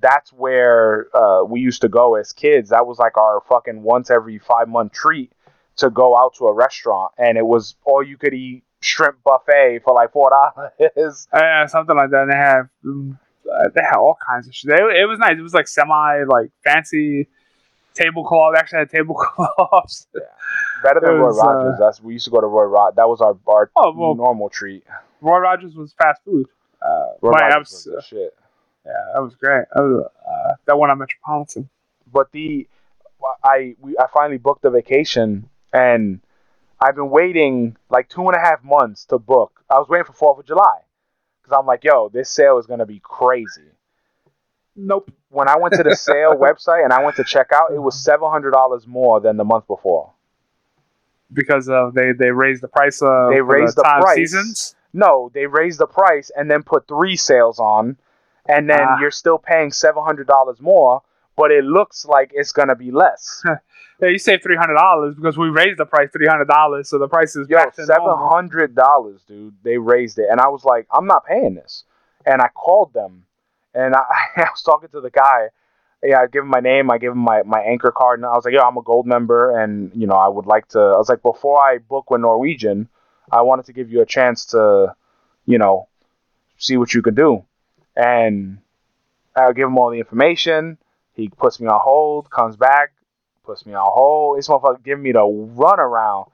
[0.00, 2.70] that's where uh, we used to go as kids.
[2.70, 5.32] That was like our fucking once every five month treat
[5.76, 9.80] to go out to a restaurant, and it was all you could eat shrimp buffet
[9.84, 10.30] for like four
[10.78, 11.26] dollars.
[11.32, 12.22] Yeah, something like that.
[12.22, 13.18] And they have um,
[13.50, 14.68] uh, they had all kinds of shit.
[14.70, 15.36] They, it was nice.
[15.38, 17.26] It was like semi like fancy
[17.94, 18.54] tablecloth.
[18.54, 20.06] They actually had tablecloths.
[20.82, 21.76] Better than It Roy was, uh, Rogers.
[21.78, 22.96] That's we used to go to Roy Rogers.
[22.96, 24.84] That was our our Oh, well- normal treat.
[25.22, 26.46] Roy Rogers was fast food.
[26.82, 28.34] Uh, Roy but Rogers was, was shit.
[28.86, 29.66] Yeah, that was great.
[29.74, 31.68] That, was, uh, that one at Metropolitan.
[32.12, 32.68] But the
[33.44, 36.20] I we I finally booked a vacation and
[36.80, 39.62] I've been waiting like two and a half months to book.
[39.68, 40.78] I was waiting for Fourth of July
[41.42, 43.70] because I'm like, yo, this sale is gonna be crazy.
[44.76, 45.10] Nope.
[45.30, 47.98] When I went to the sale website and I went to check out, it was
[48.02, 50.12] seven hundred dollars more than the month before.
[51.32, 54.16] because of they they raised the price of They raised the time price.
[54.16, 54.74] seasons.
[54.92, 57.96] No, they raised the price and then put three sales on,
[58.48, 58.98] and then Ah.
[59.00, 61.02] you're still paying seven hundred dollars more,
[61.36, 63.42] but it looks like it's gonna be less.
[63.98, 66.98] Yeah, you save three hundred dollars because we raised the price three hundred dollars, so
[66.98, 69.54] the price is Yo, seven hundred dollars, dude.
[69.62, 71.84] They raised it, and I was like, I'm not paying this.
[72.26, 73.24] And I called them,
[73.72, 74.02] and I,
[74.36, 75.48] I was talking to the guy.
[76.02, 78.32] Yeah, I give him my name, I give him my, my anchor card, and I
[78.32, 80.78] was like, yo, I'm a gold member, and you know, I would like to.
[80.78, 82.90] I was like, before I book with Norwegian,
[83.32, 84.94] I wanted to give you a chance to,
[85.46, 85.88] you know,
[86.58, 87.46] see what you could do.
[87.96, 88.58] And
[89.34, 90.78] I give him all the information.
[91.14, 92.92] He puts me on hold, comes back,
[93.44, 94.38] puts me on hold.
[94.38, 96.30] This motherfucker giving me the runaround.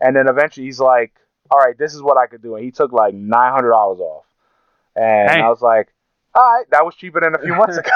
[0.00, 1.12] And then eventually he's like,
[1.50, 2.54] all right, this is what I could do.
[2.56, 4.24] And he took like $900 off.
[4.94, 5.42] And Dang.
[5.42, 5.88] I was like,
[6.34, 7.90] all right, that was cheaper than a few months ago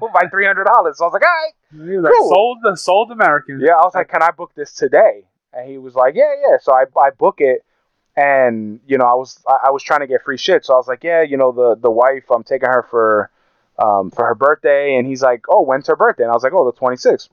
[0.14, 0.64] by $300.
[0.94, 1.52] So I was like, all right.
[1.72, 2.28] He was like, Cool.
[2.30, 3.60] sold the sold American.
[3.60, 5.24] Yeah, I was like, can I book this today?
[5.52, 6.56] And he was like, yeah, yeah.
[6.60, 7.64] So I, I book it.
[8.16, 10.64] And, you know, I was I, I was trying to get free shit.
[10.64, 13.30] So I was like, yeah, you know, the, the wife, I'm taking her for
[13.78, 14.96] um, for her birthday.
[14.96, 16.22] And he's like, oh, when's her birthday?
[16.22, 17.28] And I was like, oh, the 26th.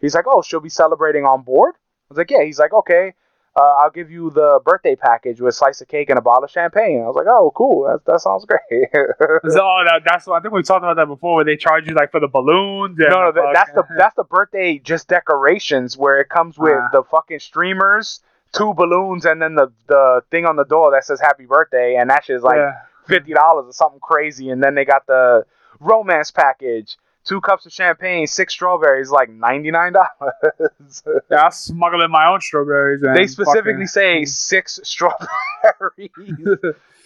[0.00, 1.74] He's like, oh, she'll be celebrating on board?
[1.76, 2.44] I was like, yeah.
[2.44, 3.14] He's like, okay,
[3.56, 6.44] uh, I'll give you the birthday package with a slice of cake and a bottle
[6.44, 7.02] of champagne.
[7.02, 7.82] I was like, oh, cool.
[7.88, 8.60] That, that sounds great.
[9.50, 11.88] So, oh, that, that's what I think we talked about that before, where they charge
[11.88, 12.96] you like for the balloons.
[13.00, 16.78] and no, no, the that's the that's the birthday just decorations where it comes with
[16.80, 16.88] Ah.
[16.92, 18.20] the fucking streamers,
[18.52, 22.10] two balloons, and then the the thing on the door that says happy birthday, and
[22.10, 22.72] that shit is like yeah.
[23.06, 24.50] fifty dollars or something crazy.
[24.50, 25.44] And then they got the
[25.80, 31.02] romance package, two cups of champagne, six strawberries, like ninety nine dollars.
[31.30, 33.02] Yeah, I smuggle in my own strawberries.
[33.02, 36.10] And they specifically say six strawberries.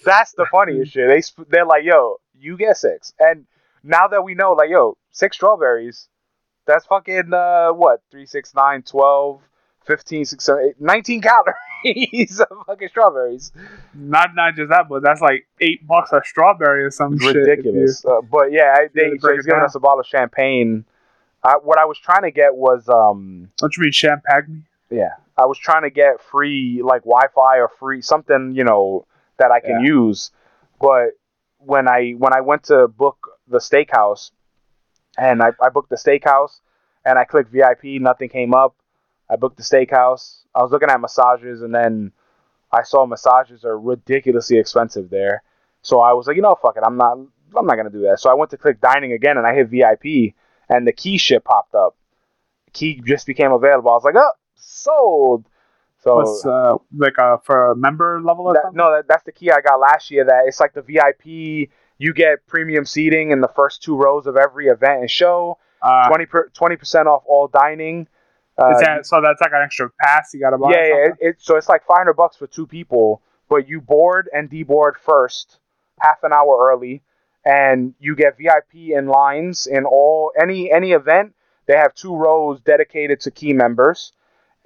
[0.05, 1.09] That's the funniest shit.
[1.09, 3.47] They sp- they're like, yo, you get six, and
[3.85, 6.09] now that we know, like, yo, six strawberries,
[6.67, 9.41] that's fucking uh what three, six, nine, twelve,
[9.85, 13.53] fifteen, six, seven, eight, 19 calories of fucking strawberries.
[13.95, 17.37] not not just that, but that's like eight bucks a strawberry or some It's shit.
[17.37, 18.05] ridiculous.
[18.05, 20.85] Uh, but yeah, I, they, he's giving us a bottle of champagne.
[21.45, 24.64] I, what I was trying to get was um Don't you mean champagne?
[24.90, 29.07] Yeah, I was trying to get free like Wi-Fi or free something you know
[29.38, 30.31] that I can use,
[30.81, 31.11] but
[31.59, 33.16] when I when I went to book
[33.49, 34.31] the steakhouse,
[35.18, 36.61] and I, I booked the steakhouse,
[37.05, 38.77] and I clicked VIP, nothing came up.
[39.33, 40.42] I booked the steakhouse.
[40.55, 42.12] I was looking at massages, and then
[42.71, 45.42] I saw massages are ridiculously expensive there.
[45.81, 47.18] So I was like, you know, fuck it, I'm not
[47.57, 48.21] I'm not gonna do that.
[48.21, 50.35] So I went to click dining again, and I hit VIP,
[50.68, 51.97] and the key shit popped up.
[52.73, 53.90] Key just became available.
[53.90, 55.47] I was like, oh, sold.
[56.03, 58.77] So What's uh, like a for a member level or that, something?
[58.77, 60.25] no, that, that's the key I got last year.
[60.25, 61.71] That it's like the VIP.
[61.99, 65.59] You get premium seating in the first two rows of every event and show.
[65.81, 66.09] Uh,
[66.55, 68.09] 20 percent off all dining.
[68.59, 70.71] Uh, that, so that's like an extra pass you got to buy.
[70.71, 71.07] yeah, yeah.
[71.07, 74.97] It, it, so it's like 500 bucks for two people, but you board and deboard
[74.97, 75.59] first,
[76.01, 77.03] half an hour early,
[77.45, 81.35] and you get VIP in lines in all any any event.
[81.67, 84.12] They have two rows dedicated to key members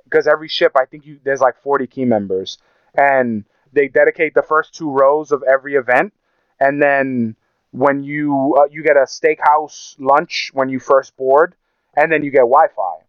[0.04, 2.58] because every ship, I think you there's like 40 key members,
[2.94, 6.12] and they dedicate the first two rows of every event,
[6.58, 7.36] and then
[7.70, 11.54] when you uh, you get a steakhouse lunch when you first board,
[11.96, 13.05] and then you get Wi-Fi.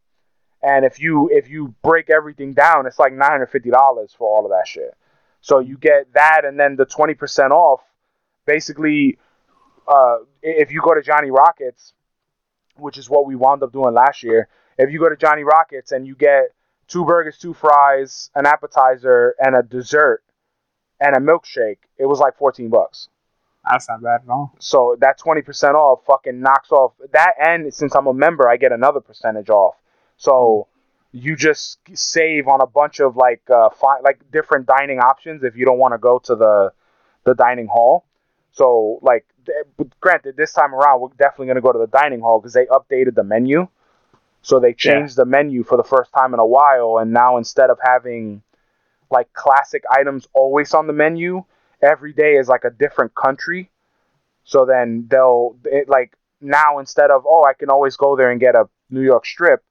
[0.62, 4.28] And if you if you break everything down, it's like nine hundred fifty dollars for
[4.28, 4.96] all of that shit.
[5.42, 7.82] So you get that, and then the twenty percent off.
[8.46, 9.20] Basically,
[9.88, 11.94] uh, if you go to Johnny Rockets,
[12.78, 15.92] which is what we wound up doing last year, if you go to Johnny Rockets
[15.92, 16.54] and you get
[16.88, 20.24] two burgers, two fries, an appetizer, and a dessert,
[21.00, 23.10] and a milkshake, it was like fourteen bucks.
[23.70, 24.54] That's not bad at all.
[24.60, 28.58] So that twenty percent off fucking knocks off that, and since I'm a member, I
[28.58, 29.76] get another percentage off.
[30.18, 30.68] So
[31.12, 35.56] you just save on a bunch of like uh, fi- like different dining options if
[35.56, 36.74] you don't want to go to the
[37.24, 38.06] the dining hall.
[38.52, 39.26] So like,
[40.02, 43.16] granted, this time around we're definitely gonna go to the dining hall because they updated
[43.16, 43.68] the menu.
[44.42, 47.70] So they changed the menu for the first time in a while, and now instead
[47.70, 48.42] of having
[49.12, 51.44] like classic items always on the menu,
[51.82, 53.70] every day is like a different country.
[54.44, 58.40] So then they'll it, like now instead of oh I can always go there and
[58.40, 59.64] get a New York strip,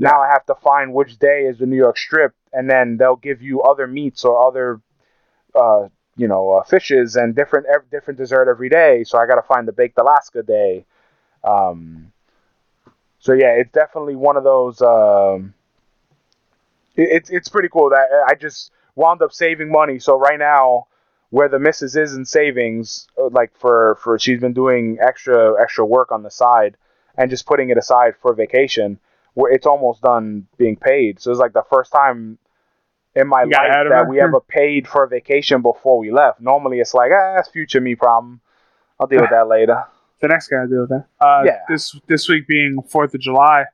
[0.00, 3.16] now I have to find which day is the New York strip, and then they'll
[3.16, 4.80] give you other meats or other
[5.54, 9.04] uh, you know uh, fishes and different ev- different dessert every day.
[9.04, 10.86] So I got to find the baked Alaska day.
[11.44, 12.12] Um,
[13.18, 14.80] so yeah, it's definitely one of those.
[14.82, 15.54] Um,
[16.96, 19.98] it, it's it's pretty cool that I just wound up saving money.
[19.98, 20.86] So right now,
[21.30, 25.84] where the missus is in savings, uh, like for for she's been doing extra extra
[25.84, 26.76] work on the side
[27.16, 28.98] and just putting it aside for vacation,
[29.40, 31.20] where it's almost done being paid.
[31.20, 32.38] So it's like the first time
[33.14, 36.40] in my life that we ever paid for a vacation before we left.
[36.40, 38.40] Normally, it's like, ah, that's future me problem.
[38.98, 39.84] I'll deal with that later.
[40.20, 41.06] The next guy to do with that.
[41.18, 41.60] Uh, Yeah.
[41.68, 43.64] This this week being Fourth of July,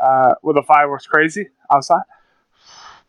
[0.00, 2.02] uh, were the fireworks crazy outside?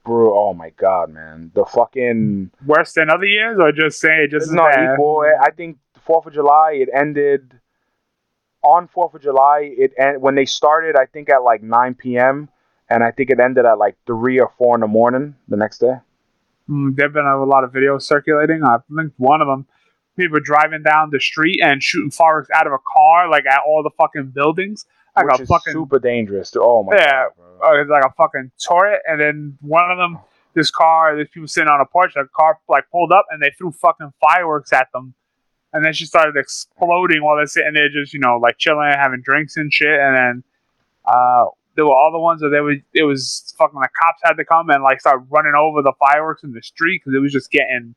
[0.06, 4.32] Bro, oh my god, man, the fucking Worse than other years, or just say it
[4.32, 4.94] just it's not bad?
[4.94, 5.24] equal.
[5.42, 7.60] I think Fourth of July it ended
[8.63, 9.71] on Fourth of July.
[9.78, 12.49] It and when they started, I think at like 9 p.m.
[12.89, 15.80] and I think it ended at like three or four in the morning the next
[15.80, 15.95] day.
[16.69, 18.63] Mm, there've been a lot of videos circulating.
[18.63, 19.65] I think one of them,
[20.17, 23.84] people driving down the street and shooting fireworks out of a car, like at all
[23.84, 26.52] the fucking buildings, like which a is fucking super dangerous.
[26.52, 26.62] Dude.
[26.63, 27.26] Oh my Yeah.
[27.26, 27.69] god, bro.
[27.78, 30.19] uh, it's like a fucking turret, and then one of them,
[30.54, 33.52] this car, there's people sitting on a porch, A car like pulled up, and they
[33.58, 35.13] threw fucking fireworks at them,
[35.74, 39.00] and then she started exploding while they're sitting there, just you know, like chilling, and
[39.00, 40.44] having drinks and shit, and then
[41.06, 44.34] uh, there were all the ones where they were, it was fucking the cops had
[44.34, 47.32] to come and like start running over the fireworks in the street because it was
[47.32, 47.96] just getting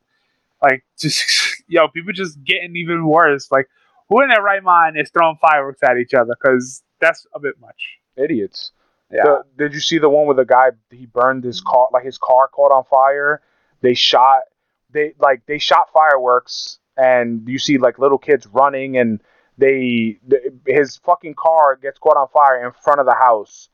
[0.62, 3.51] like just yo, people just getting even worse.
[3.51, 3.69] Like,
[4.09, 6.35] who in their right mind is throwing fireworks at each other?
[6.41, 7.99] Because that's a bit much.
[8.17, 8.73] idiots.
[9.12, 9.23] Yeah.
[9.25, 12.19] The- did you see the one where the guy he burned his car like his
[12.19, 13.43] car caught on fire?
[13.83, 14.41] They shot
[14.91, 19.20] they like they shot fireworks and you see like little kids running and
[19.59, 23.68] they th- his fucking car gets caught on fire in front of the house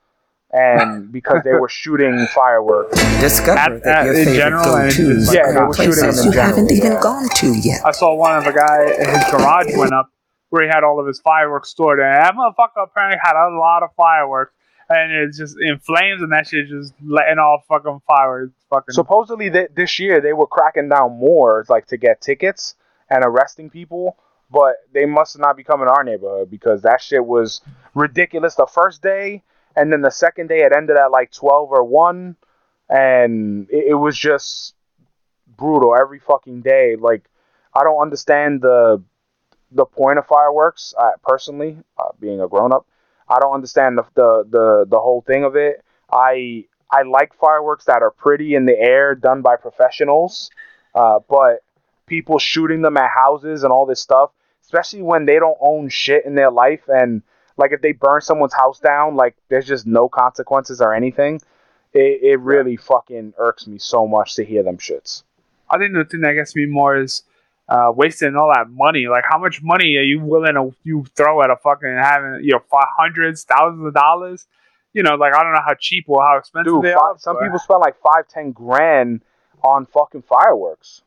[0.51, 2.95] and because they were shooting fireworks.
[3.19, 5.91] Discover At- that at- your uh, in favorite general, go-tos just- Yeah, they were shooting
[5.93, 7.01] places them in you general, haven't even yeah.
[7.01, 7.81] gone to yet.
[7.85, 10.09] I saw one of the guy his garage went up
[10.49, 13.81] where he had all of his fireworks stored, and that motherfucker apparently had a lot
[13.81, 14.53] of fireworks,
[14.87, 18.53] and it's just in flames, and that shit just letting off fucking fireworks.
[18.69, 22.75] Fucking Supposedly th- this year they were cracking down more like to get tickets
[23.09, 24.17] and arresting people,
[24.51, 27.61] but they must not be coming to our neighborhood because that shit was
[27.95, 29.43] ridiculous the first day,
[29.75, 32.35] and then the second day it ended at like twelve or one,
[32.89, 34.75] and it, it was just
[35.57, 36.95] brutal every fucking day.
[36.95, 37.29] Like
[37.73, 39.01] I don't understand the
[39.71, 40.93] the point of fireworks.
[40.97, 42.85] Uh, personally, uh, being a grown up,
[43.27, 45.83] I don't understand the, the the the whole thing of it.
[46.11, 50.51] I I like fireworks that are pretty in the air, done by professionals,
[50.93, 51.63] uh, but
[52.05, 54.31] people shooting them at houses and all this stuff,
[54.63, 57.21] especially when they don't own shit in their life, and
[57.57, 61.41] like if they burn someone's house down, like there's just no consequences or anything.
[61.93, 65.23] It, it really fucking irks me so much to hear them shits.
[65.69, 67.23] I think the thing that gets me more is
[67.69, 69.07] uh, wasting all that money.
[69.07, 72.53] Like, how much money are you willing to you throw at a fucking having you
[72.53, 74.47] know five hundreds, thousands of dollars?
[74.93, 77.17] You know, like I don't know how cheap or how expensive Dude, they fi- are.
[77.17, 79.21] some people spend like five, ten grand
[79.63, 81.01] on fucking fireworks.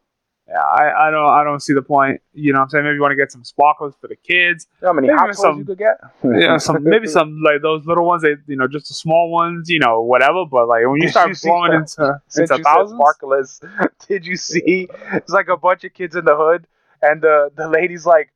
[0.48, 2.20] Yeah, I, I don't I don't see the point.
[2.32, 2.84] You know what I'm saying?
[2.84, 4.68] Maybe you want to get some sparklers for the kids.
[4.80, 5.96] You know how many Maybe hot toys some- you could get?
[6.22, 9.68] Yeah, some maybe some like those little ones, they you know, just the small ones,
[9.68, 10.44] you know, whatever.
[10.46, 13.60] But like when you start you blowing into Since into you thousands, sparklers,
[14.08, 14.88] did you see?
[15.14, 16.68] It's like a bunch of kids in the hood,
[17.02, 18.32] and the the lady's like,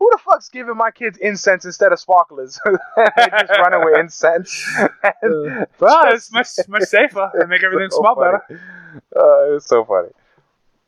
[0.00, 4.66] "Who the fuck's giving my kids incense instead of sparklers?" they just run away incense.
[5.22, 8.38] And well, it's much much safer and make everything so smell funny.
[8.48, 8.60] better.
[9.16, 10.08] Uh, it's so funny.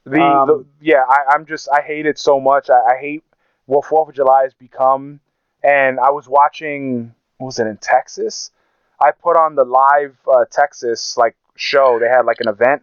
[0.06, 2.70] The, Um, the yeah, I, I'm just I hate it so much.
[2.70, 3.24] I, I hate
[3.66, 5.20] what Fourth of July has become.
[5.62, 8.52] And I was watching, was it in Texas?
[9.00, 11.98] I put on the live uh, Texas like show.
[11.98, 12.82] They had like an event,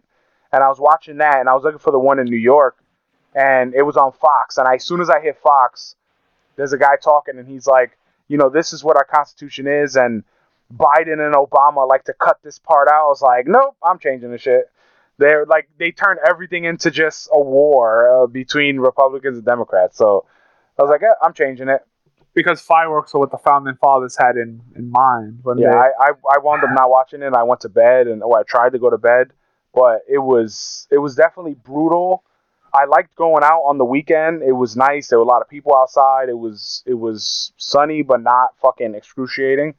[0.52, 2.76] and I was watching that, and I was looking for the one in New York,
[3.34, 4.58] and it was on Fox.
[4.58, 5.96] And I, as soon as I hit Fox,
[6.56, 7.96] there's a guy talking, and he's like,
[8.28, 10.22] you know, this is what our Constitution is, and
[10.72, 13.06] Biden and Obama like to cut this part out.
[13.06, 14.70] I was like, nope, I'm changing the shit.
[15.18, 19.96] They're like they turn everything into just a war uh, between Republicans and Democrats.
[19.96, 20.26] So
[20.78, 21.80] I was like, yeah, I'm changing it.
[22.34, 25.90] Because fireworks are what the founding fathers had in, in mind when Yeah, they I,
[26.00, 27.32] I, I wound up not watching it.
[27.32, 29.32] I went to bed and or I tried to go to bed,
[29.72, 32.24] but it was it was definitely brutal.
[32.72, 34.42] I liked going out on the weekend.
[34.42, 35.08] It was nice.
[35.08, 36.28] There were a lot of people outside.
[36.28, 39.74] It was it was sunny but not fucking excruciating.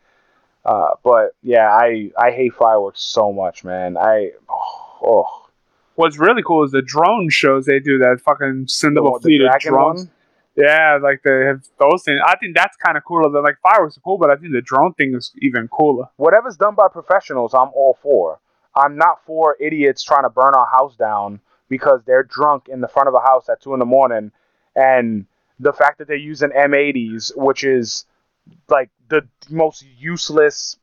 [0.64, 3.98] Uh, but yeah, I I hate fireworks so much, man.
[3.98, 5.48] I oh, oh.
[5.96, 9.42] What's really cool is the drone shows they do that fucking send up a fleet
[9.42, 10.02] of drones.
[10.02, 10.12] one?
[10.58, 12.20] Yeah, like they have those things.
[12.26, 13.30] I think that's kind of cooler.
[13.30, 16.06] Than, like fireworks are cool, but I think the drone thing is even cooler.
[16.18, 18.40] whatever's done by professionals, I'm all for.
[18.76, 21.40] I'm not for idiots trying to burn our house down
[21.70, 24.32] because they're drunk in the front of a house at two in the morning,
[24.76, 25.26] and
[25.60, 28.06] the fact that they're using M80s, which is
[28.70, 30.78] like the most useless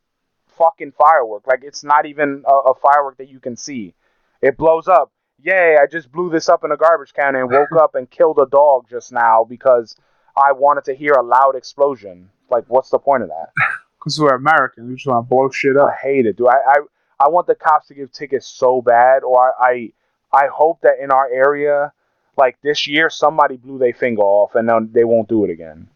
[0.57, 1.47] fucking firework.
[1.47, 3.95] Like it's not even a, a firework that you can see.
[4.43, 5.13] It blows up.
[5.43, 5.77] Yay!
[5.81, 8.47] I just blew this up in a garbage can and woke up and killed a
[8.47, 9.97] dog just now because
[10.37, 12.31] I wanted to hear a loud explosion.
[12.51, 13.51] Like, what's the point of that?
[13.99, 15.91] Because we're Americans, we just want to blow shit up.
[15.91, 16.49] I hate it, dude.
[16.49, 16.77] I, I
[17.21, 19.93] I want the cops to give tickets so bad, or I
[20.33, 21.93] I hope that in our area,
[22.37, 25.89] like this year, somebody blew their finger off and then they won't do it again.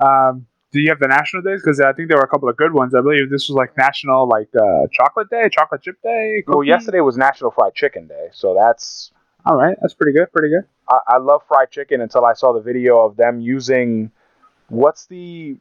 [0.00, 1.62] um, do you have the national days?
[1.62, 2.94] Because I think there were a couple of good ones.
[2.94, 6.42] I believe this was like national, like uh, chocolate day, chocolate chip day.
[6.46, 9.12] Well, yesterday was National Fried Chicken Day, so that's
[9.44, 10.32] All right, that's pretty good.
[10.32, 10.64] Pretty good.
[10.88, 14.10] I, I love fried chicken until I saw the video of them using
[14.68, 15.56] what's the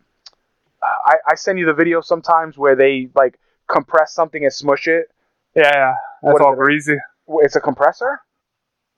[0.83, 5.07] I, I send you the video sometimes where they like compress something and smush it.
[5.55, 5.93] Yeah, yeah.
[6.21, 6.97] That's What all greasy.
[7.41, 8.19] It's a compressor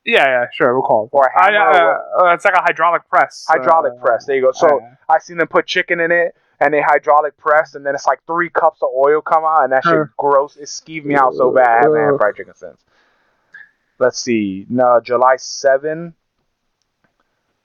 [0.04, 0.44] Yeah, yeah.
[0.54, 1.10] Sure, we'll call it.
[1.12, 1.58] or a I, hammer.
[2.18, 3.44] or uh, uh, it's like a hydraulic press.
[3.48, 4.24] hydraulic uh, press.
[4.26, 4.52] There you go.
[4.52, 4.94] So yeah.
[5.08, 8.20] I seen them put chicken in it and they hydraulic press and then it's like
[8.26, 10.56] three cups of oil come out and that shit gross.
[10.56, 11.68] It skeeved me out so bad.
[11.68, 12.80] I haven't had fried chicken since.
[13.98, 14.64] Let's see.
[14.68, 16.14] No, July 7.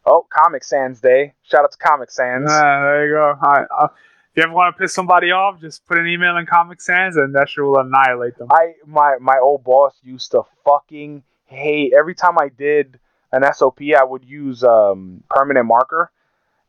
[0.06, 1.34] Oh, Comic Sans Day.
[1.44, 2.50] Shout out to Comic Sans.
[2.50, 3.36] Uh, there you go.
[3.42, 3.88] I, uh,
[4.34, 7.16] if you ever want to piss somebody off, just put an email in Comic Sans,
[7.16, 8.48] and that shit will annihilate them.
[8.52, 11.24] I my my old boss used to fucking
[11.54, 13.00] hate every time I did
[13.32, 16.12] an SOP I would use um permanent marker.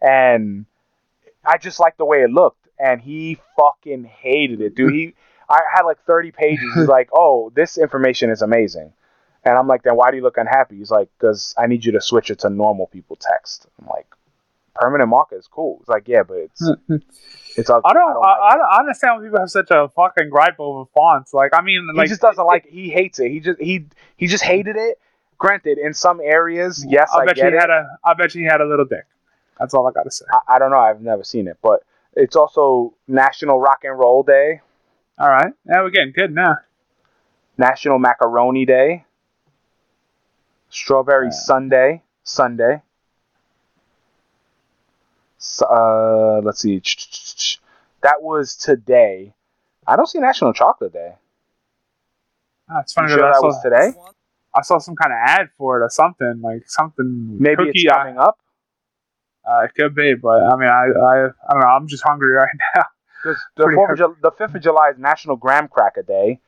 [0.01, 0.67] And
[1.45, 2.69] I just liked the way it looked.
[2.79, 4.93] And he fucking hated it dude.
[4.93, 5.15] He
[5.49, 6.65] I had like 30 pages.
[6.75, 8.93] He's like oh this information is amazing.
[9.45, 10.77] And I'm like then why do you look unhappy?
[10.77, 13.67] He's like cuz I need you to switch it to normal people text.
[13.81, 14.07] I'm like
[14.75, 16.71] permanent marker is cool It's like yeah but it's
[17.57, 17.83] it's ugly.
[17.85, 18.15] I don't.
[18.17, 21.33] like I, I, don't understand why people have such a fucking gripe over fonts.
[21.33, 22.73] Like, I mean, he like, just doesn't like it.
[22.73, 24.99] he hates it he just he he just hated it
[25.39, 27.99] granted in some areas yes i, I bet get you it had a.
[28.05, 29.05] I bet you he had a little dick.
[29.59, 30.25] That's all I gotta say.
[30.33, 31.81] I, I don't know i've never seen it but
[32.15, 34.61] it's also national rock and roll day
[35.19, 35.53] All right.
[35.65, 36.57] now we're getting good now.
[37.59, 39.05] national macaroni day
[40.71, 41.31] strawberry Yeah.
[41.31, 42.81] sunday sunday S-
[45.63, 46.81] uh let's see
[48.03, 49.33] that was today
[49.87, 51.13] i don't see national chocolate day
[52.71, 53.93] Ah, it's you funny sure that I was today
[54.55, 57.37] I saw some kind of ad for it or something, like something.
[57.39, 58.39] maybe cookie, it's coming up
[59.47, 61.67] Uh, it could be, but I mean, I, I, I don't know.
[61.67, 62.85] I'm just hungry right now.
[63.25, 63.35] the
[63.65, 66.41] Pretty fourth of Ju- the fifth of July is National Graham Cracker Day,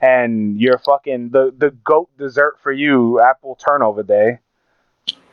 [0.00, 4.38] and you're fucking the the goat dessert for you, apple turnover day.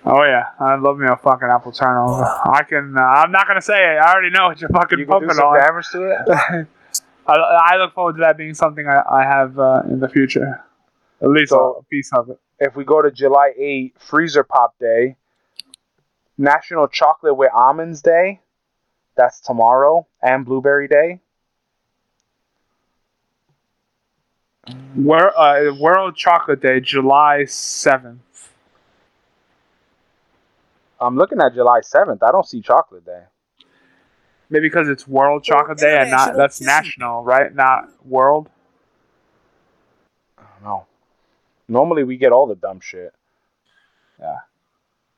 [0.08, 2.24] Oh yeah, I love me a fucking apple turnover.
[2.24, 2.96] I can.
[2.98, 3.98] Uh, I'm not gonna say it.
[3.98, 5.58] I already know what you're fucking You can do pumping some on.
[5.60, 6.68] damage to it.
[7.28, 10.64] I, I look forward to that being something I, I have uh, in the future.
[11.22, 12.40] At least So- a piece of it.
[12.60, 15.18] If we go to July 8, Freezer Pop Day,
[16.38, 18.40] National Chocolate with Almonds Day,
[19.18, 21.20] that's tomorrow, and Blueberry Day.
[24.96, 28.22] Wor- uh, World Chocolate Day, July seventh.
[31.00, 32.20] I'm looking at July 7th.
[32.24, 33.24] I don't see Chocolate Day.
[34.50, 36.68] Maybe because it's World Chocolate Day and not that's Kissing.
[36.68, 37.54] national, right?
[37.54, 38.50] Not world.
[40.38, 40.86] I don't know.
[41.68, 43.14] Normally we get all the dumb shit.
[44.20, 44.38] Yeah.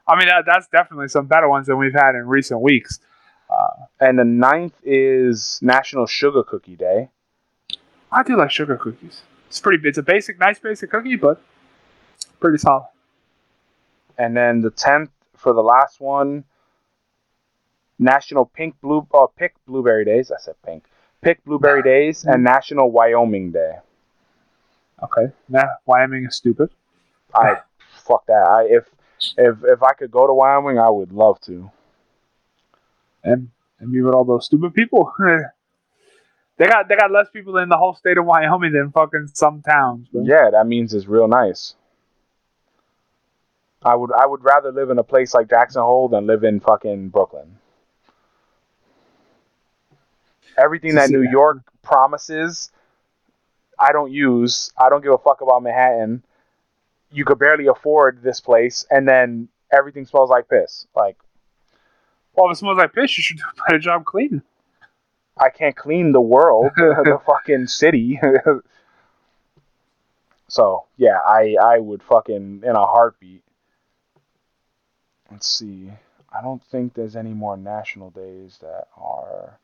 [0.07, 2.99] I mean, that, that's definitely some better ones than we've had in recent weeks.
[3.49, 7.09] Uh, and the ninth is National Sugar Cookie Day.
[8.11, 9.21] I do like sugar cookies.
[9.49, 9.85] It's pretty.
[9.87, 11.41] It's a basic, nice basic cookie, but
[12.39, 12.87] pretty solid.
[14.17, 16.43] and then the tenth for the last one,
[17.99, 20.31] National Pink Blue uh, Pick Blueberry Days.
[20.31, 20.85] I said pink.
[21.21, 23.73] Pick Blueberry Days and National Wyoming Day.
[25.03, 25.33] Okay.
[25.49, 26.69] Nah, Wyoming is stupid.
[27.33, 27.57] I
[27.89, 28.43] fuck that.
[28.47, 28.85] I if
[29.37, 31.71] if if I could go to Wyoming, I would love to.
[33.23, 35.11] and and be with all those stupid people.
[36.57, 39.61] they got they got less people in the whole state of Wyoming than fucking some
[39.61, 40.07] towns.
[40.09, 40.23] Bro.
[40.25, 41.75] Yeah, that means it's real nice.
[43.83, 46.59] I would I would rather live in a place like Jackson Hole than live in
[46.59, 47.57] fucking Brooklyn.
[50.57, 52.71] Everything that New York promises,
[53.77, 54.71] I don't use.
[54.77, 56.23] I don't give a fuck about Manhattan.
[57.11, 60.87] You could barely afford this place, and then everything smells like piss.
[60.95, 61.17] Like
[62.35, 64.41] Well, if it smells like piss, you should do a better job cleaning.
[65.39, 68.19] I can't clean the world, the fucking city.
[70.47, 73.43] so yeah, I I would fucking in a heartbeat.
[75.31, 75.91] Let's see.
[76.33, 79.59] I don't think there's any more national days that are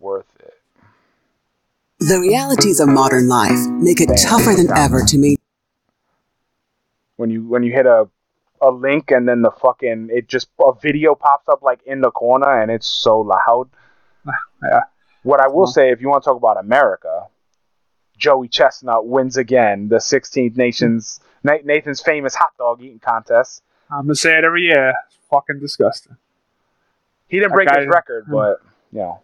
[0.00, 0.54] worth it.
[1.98, 5.40] The realities of modern life make it tougher than ever to meet
[7.16, 8.08] When you when you hit a
[8.60, 12.10] a link and then the fucking it just a video pops up like in the
[12.10, 13.68] corner and it's so loud.
[14.62, 14.80] Yeah.
[15.22, 17.26] What I will say, if you want to talk about America,
[18.16, 23.62] Joey Chestnut wins again the 16th Nations Nathan's famous hot dog eating contest.
[23.90, 24.94] I'm gonna say it every year.
[25.06, 26.16] It's fucking disgusting.
[27.28, 28.60] He didn't That break guy- his record, but
[28.92, 29.14] yeah.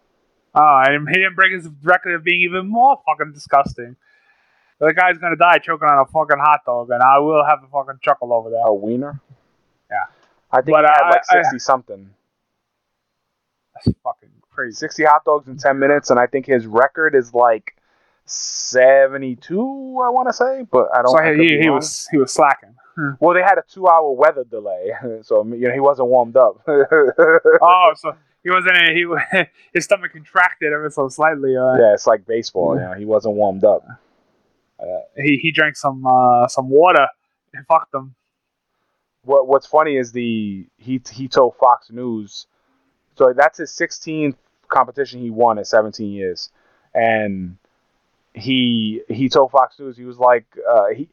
[0.55, 3.95] Ah, oh, and he didn't break his record of being even more fucking disgusting.
[4.79, 7.67] The guy's gonna die choking on a fucking hot dog, and I will have a
[7.67, 8.63] fucking chuckle over that.
[8.65, 9.19] A wiener.
[9.89, 10.05] Yeah.
[10.51, 12.09] I think But he had I- like I- sixty something.
[13.73, 14.75] That's fucking crazy.
[14.75, 17.75] 60 hot dogs in 10 minutes, and I think his record is like
[18.25, 19.59] 72,
[20.03, 21.77] I want to say, but I don't So I could he, be he wrong.
[21.77, 22.75] was he was slacking.
[23.19, 24.91] Well, they had a two hour weather delay,
[25.21, 26.61] so you know he wasn't warmed up.
[26.67, 28.77] Oh, so he wasn't.
[28.77, 31.55] In, he his stomach contracted ever so slightly.
[31.55, 32.75] Uh, yeah, it's like baseball.
[32.75, 33.85] You know, he wasn't warmed up.
[35.15, 37.07] He he drank some uh, some water
[37.53, 38.15] and fucked him.
[39.23, 42.47] What What's funny is the he he told Fox News,
[43.17, 44.35] so that's his 16th
[44.67, 46.49] competition he won in 17 years,
[46.93, 47.57] and
[48.33, 51.09] he he told Fox News he was like uh, he.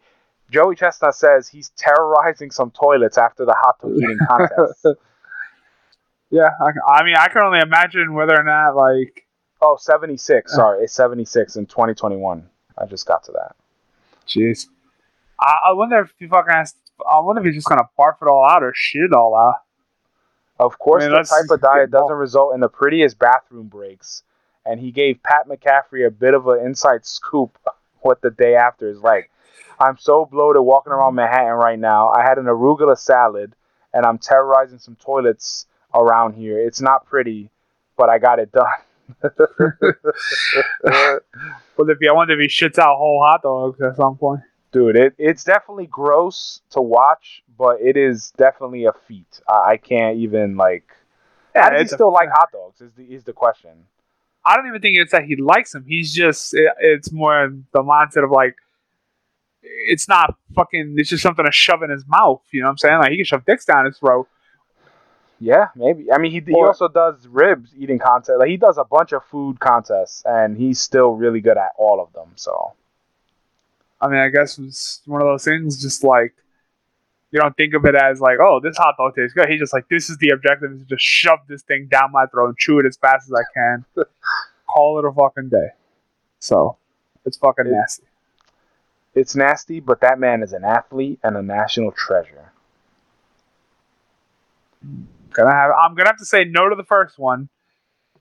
[0.51, 4.87] Joey Chestnut says he's terrorizing some toilets after the hot dog eating contest.
[6.33, 9.27] Yeah, I, I mean, I can only imagine whether or not like
[9.63, 10.55] Oh, 76.
[10.55, 12.49] Sorry, it's 76 in 2021.
[12.79, 13.57] I just got to that.
[14.27, 14.67] Jeez.
[15.39, 16.75] I, I wonder if he fucking has.
[17.11, 19.57] I wonder if he's just gonna barf it all out or shit it all out.
[20.59, 24.23] Of course, I mean, the type of diet doesn't result in the prettiest bathroom breaks.
[24.65, 27.59] And he gave Pat McAfee a bit of an inside scoop
[28.03, 29.31] what the day after is like.
[29.79, 32.09] I'm so bloated walking around Manhattan right now.
[32.09, 33.55] I had an arugula salad,
[33.93, 36.59] and I'm terrorizing some toilets around here.
[36.59, 37.51] It's not pretty,
[37.97, 38.65] but I got it done.
[39.23, 39.31] well,
[40.85, 44.43] if I wonder if he shits out whole hot dogs at some point.
[44.73, 49.41] Dude, it, it's definitely gross to watch, but it is definitely a feat.
[49.49, 50.85] I, I can't even like.
[51.55, 52.81] How does he it's a- still like hot dogs?
[52.81, 53.71] Is the is the question?
[54.45, 55.85] I don't even think it's that he likes them.
[55.87, 58.57] He's just it, it's more the mindset of like
[59.63, 60.95] it's not fucking.
[60.97, 62.43] It's just something to shove in his mouth.
[62.51, 62.99] You know what I'm saying?
[62.99, 64.29] Like he can shove dicks down his throat.
[65.39, 66.13] Yeah, maybe.
[66.13, 68.37] I mean, he he Or- also does ribs eating contests.
[68.39, 72.01] Like he does a bunch of food contests, and he's still really good at all
[72.03, 72.33] of them.
[72.37, 72.73] So
[74.01, 75.81] I mean, I guess it's one of those things.
[75.81, 76.35] Just like
[77.31, 79.49] you don't think of it as like, oh, this hot dog tastes good.
[79.49, 82.27] He's just like, this is the objective: is to just shove this thing down my
[82.27, 83.85] throat and chew it as fast as I can.
[84.69, 85.69] Call it a fucking day.
[86.39, 86.77] So
[87.25, 88.05] it's fucking It- nasty.
[89.15, 92.53] It's nasty, but that man is an athlete and a national treasure.
[95.33, 95.71] Gonna have.
[95.79, 97.49] I'm gonna have to say no to the first one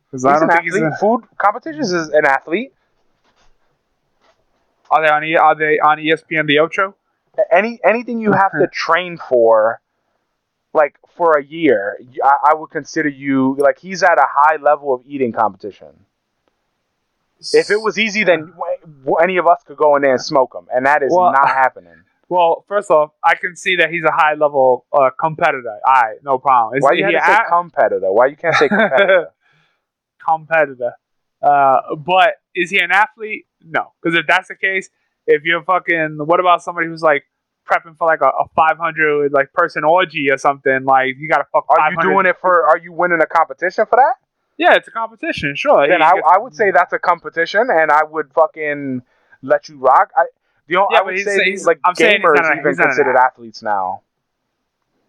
[0.05, 0.75] because I don't an think he's.
[0.75, 0.93] athlete.
[0.93, 2.73] A, Food competitions is an athlete.
[4.91, 5.23] are they on?
[5.23, 6.95] E- Are they on ESPN the Ocho?
[7.51, 9.81] Any anything you have to train for,
[10.73, 14.93] like for a year, I, I would consider you like he's at a high level
[14.93, 16.05] of eating competition.
[17.53, 18.53] If it was easy, then
[19.21, 21.47] any of us could go in there and smoke them, and that is Well, not
[21.47, 22.03] happening.
[22.29, 25.79] Well, first off, I can see that he's a high level uh, competitor.
[25.85, 26.79] All right, no problem.
[26.81, 28.11] Why you have to say competitor?
[28.11, 29.29] Why you can't say competitor?
[30.27, 30.91] competitor?
[31.41, 33.45] Uh, but is he an athlete?
[33.63, 34.89] No, because if that's the case,
[35.25, 37.23] if you're fucking, what about somebody who's like
[37.67, 40.83] prepping for like a, a 500 like person orgy or something?
[40.83, 41.65] Like you got to fuck.
[41.69, 42.67] Are you doing it for?
[42.67, 44.15] Are you winning a competition for that?
[44.59, 45.55] Yeah, it's a competition.
[45.55, 45.87] Sure.
[45.87, 46.73] Then I, I would say mm.
[46.73, 49.01] that's a competition, and I would fucking
[49.41, 50.11] let you rock.
[50.15, 50.25] I,
[50.67, 53.15] the only, Yeah, I would he's, say he's, like I'm gamers even he's an considered
[53.15, 54.01] athletes now.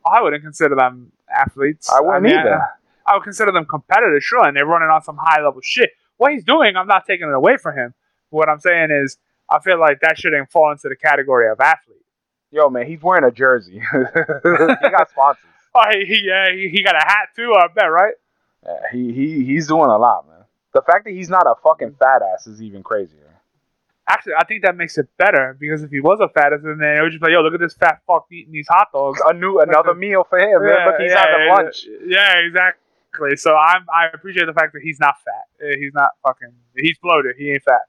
[0.06, 1.90] Oh, I wouldn't consider them athletes.
[1.90, 2.62] I wouldn't mean, either.
[3.04, 5.90] I would consider them competitors, sure, and they're running on some high level shit.
[6.16, 7.94] What he's doing, I'm not taking it away from him.
[8.30, 9.18] What I'm saying is,
[9.50, 11.96] I feel like that shouldn't fall into the category of athlete.
[12.52, 13.82] Yo, man, he's wearing a jersey.
[13.92, 15.44] he got sponsors.
[15.74, 18.14] Oh, he, he, yeah, he, he got a hat too, I bet, right?
[18.64, 20.44] Yeah, he he he's doing a lot, man.
[20.74, 23.26] The fact that he's not a fucking fat ass is even crazier.
[24.08, 26.80] Actually, I think that makes it better because if he was a fat ass, then
[26.82, 29.20] it would just be like, yo, look at this fat fuck eating these hot dogs.
[29.26, 30.62] A new another the- meal for him.
[30.62, 30.86] man.
[30.86, 31.86] Look, he's yeah, having yeah, lunch.
[32.06, 33.36] Yeah, exactly.
[33.36, 35.44] So I'm I appreciate the fact that he's not fat.
[35.64, 36.52] Uh, He's not fucking.
[36.76, 37.36] He's bloated.
[37.38, 37.82] He ain't fat.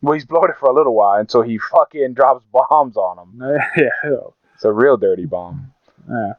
[0.00, 3.42] Well, he's bloated for a little while until he fucking drops bombs on him.
[3.76, 4.18] yeah.
[4.54, 5.72] It's a real dirty bomb.
[6.08, 6.32] Yeah.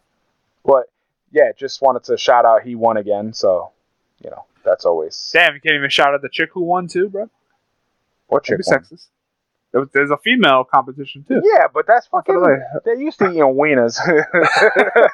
[0.64, 0.86] But
[1.32, 3.34] yeah, just wanted to shout out he won again.
[3.34, 3.72] So
[4.24, 7.10] you know that's always Damn, you can't even shout out the chick who won too,
[7.10, 7.30] bro.
[8.28, 8.80] what chick be won?
[8.80, 9.08] sexist.
[9.94, 11.42] There's a female competition too.
[11.44, 12.34] Yeah, but that's fucking.
[12.34, 12.82] the.
[12.86, 14.00] They're used to eating wieners.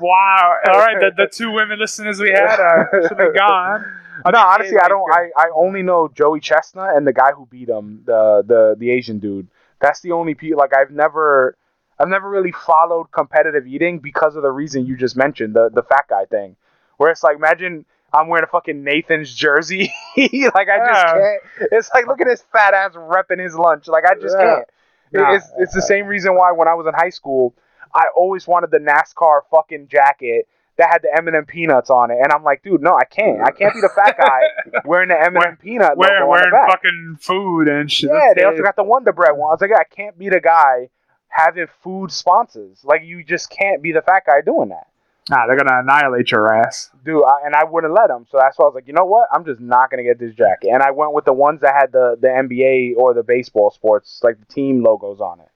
[0.00, 0.56] Wow.
[0.68, 3.84] All right, the, the two women listeners we had uh, should have gone.
[4.30, 5.10] no, honestly, I don't.
[5.10, 8.90] I, I only know Joey Chestnut and the guy who beat him, the the the
[8.90, 9.48] Asian dude.
[9.80, 10.58] That's the only people.
[10.58, 11.56] Like I've never,
[11.98, 15.82] I've never really followed competitive eating because of the reason you just mentioned, the the
[15.82, 16.56] fat guy thing,
[16.96, 21.70] where it's like, imagine I'm wearing a fucking Nathan's jersey, like I just can't.
[21.72, 24.66] It's like look at his fat ass repping his lunch, like I just can't.
[25.12, 25.34] Nah.
[25.34, 27.54] it's it's the same reason why when I was in high school,
[27.94, 32.32] I always wanted the NASCAR fucking jacket that had the M&M peanuts on it, and
[32.32, 33.40] I'm like, dude, no, I can't.
[33.40, 34.40] I can't be the fat guy
[34.84, 38.10] wearing the M&M Wear- peanut Wearing, wearing fucking food and shit.
[38.10, 39.50] Yeah, That's they also got the Wonder Bread one.
[39.50, 40.90] I was like, I can't be the guy
[41.34, 42.84] having food sponsors.
[42.84, 44.86] Like, you just can't be the fat guy doing that.
[45.30, 46.90] Nah, they're gonna annihilate your ass.
[47.02, 48.26] Dude, I, and I wouldn't let them.
[48.30, 49.28] So that's why I was like, you know what?
[49.32, 50.68] I'm just not gonna get this jacket.
[50.68, 54.20] And I went with the ones that had the the NBA or the baseball sports,
[54.22, 55.48] like the team logos on it.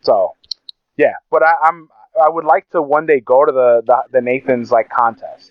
[0.00, 0.36] So,
[0.96, 1.14] yeah.
[1.30, 4.72] But I, I'm I would like to one day go to the the, the Nathan's
[4.72, 5.50] like contest.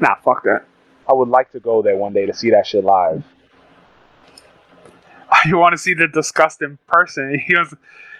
[0.00, 0.64] Nah, fuck that.
[1.06, 3.22] I would like to go there one day to see that shit live.
[5.46, 7.38] You want to see the disgusting person?
[7.46, 7.74] He was.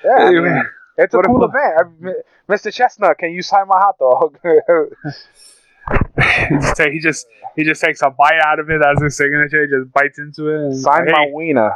[0.05, 0.63] Yeah, I mean,
[0.97, 2.17] it's a cool if- event.
[2.49, 2.73] I, Mr.
[2.73, 4.39] Chestnut, can you sign my hot dog?
[6.49, 9.67] he just he just he just takes a bite out of it as his signature.
[9.67, 10.67] He just bites into it.
[10.67, 11.33] And sign like, my hey.
[11.33, 11.73] wiener.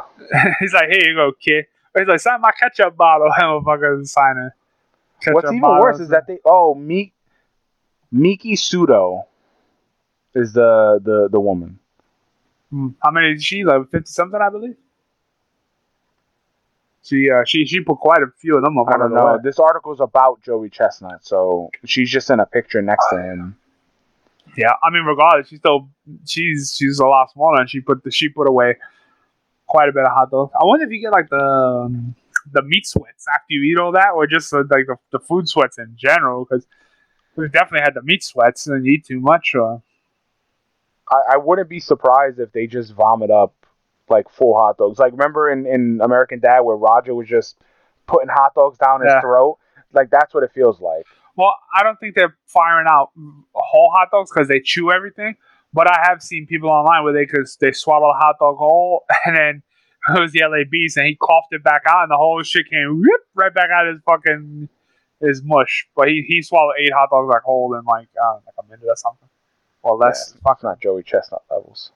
[0.59, 1.65] He's like, here you go, kid.
[1.97, 3.29] He's like, sign my ketchup bottle.
[3.35, 4.53] And motherfucker sign it.
[5.21, 7.13] Ketchup What's even worse is that they oh Meek
[8.11, 9.23] Miki Sudo
[10.33, 11.79] is the the the woman.
[12.69, 12.89] Hmm.
[13.01, 13.63] How many is she?
[13.63, 14.75] Like fifty something, I believe.
[17.03, 18.87] She uh she she put quite a few of them up.
[18.87, 19.37] I don't know.
[19.43, 23.57] This article's about Joey Chestnut, so she's just in a picture next to him.
[24.55, 25.89] Yeah, I mean, regardless, she's still
[26.25, 28.77] she's she's a lot smaller, and she put the she put away
[29.67, 30.53] quite a bit of hot dogs.
[30.55, 32.15] I wonder if you get like the um,
[32.51, 35.49] the meat sweats after you eat all that, or just uh, like the, the food
[35.49, 36.65] sweats in general, because
[37.35, 39.55] we've definitely had the meat sweats and you eat too much.
[39.55, 39.81] Or
[41.09, 43.53] I, I wouldn't be surprised if they just vomit up
[44.09, 44.99] like full hot dogs.
[44.99, 47.57] Like remember in, in American Dad where Roger was just
[48.07, 49.21] putting hot dogs down his Yeah.
[49.21, 49.57] throat?
[49.93, 51.05] Like that's what it feels like.
[51.35, 53.11] well, I don't think they're firing out
[53.53, 55.35] whole hot dogs because they chew everything.
[55.75, 59.05] But I have seen people online where they cause they swallow a hot dog whole,
[59.25, 59.63] and then
[60.15, 62.69] it was the LA Beast, and he coughed it back out, and the whole shit
[62.69, 64.69] came whoop, right back out of his fucking
[65.19, 65.87] his mush.
[65.95, 68.85] But he, he swallowed eight hot dogs like whole in like uh, like a minute
[68.87, 69.27] or something,
[69.81, 70.35] or less.
[70.45, 71.91] That's not Joey Chestnut levels.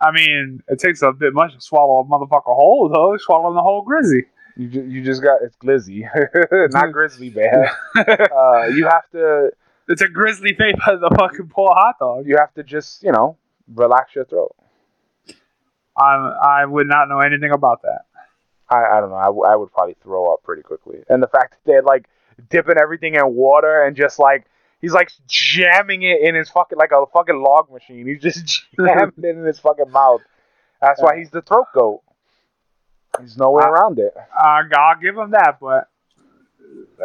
[0.00, 3.16] I mean, it takes a bit much to swallow a motherfucker whole though.
[3.18, 4.24] Swallowing the whole grizzly.
[4.56, 6.04] You ju- you just got it's glizzy,
[6.72, 7.70] not grizzly bear.
[7.96, 9.50] uh, you have to
[9.88, 12.26] It's a grizzly face of the fucking poor hot dog.
[12.26, 13.36] you have to just you know
[13.74, 14.54] relax your throat.
[15.96, 18.02] I I would not know anything about that.
[18.68, 19.16] I, I don't know.
[19.16, 20.98] I, w- I would probably throw up pretty quickly.
[21.08, 22.08] And the fact that they're like
[22.48, 24.46] dipping everything in water and just like
[24.84, 28.06] he's like jamming it in his fucking like a fucking log machine.
[28.06, 30.20] He's just jamming it in his fucking mouth.
[30.80, 32.02] That's why he's the throat goat.
[33.18, 34.12] There's no way I- around it.
[34.16, 35.88] Uh, I'll give him that, but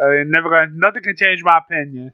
[0.00, 2.12] uh, never gonna nothing can change my opinion.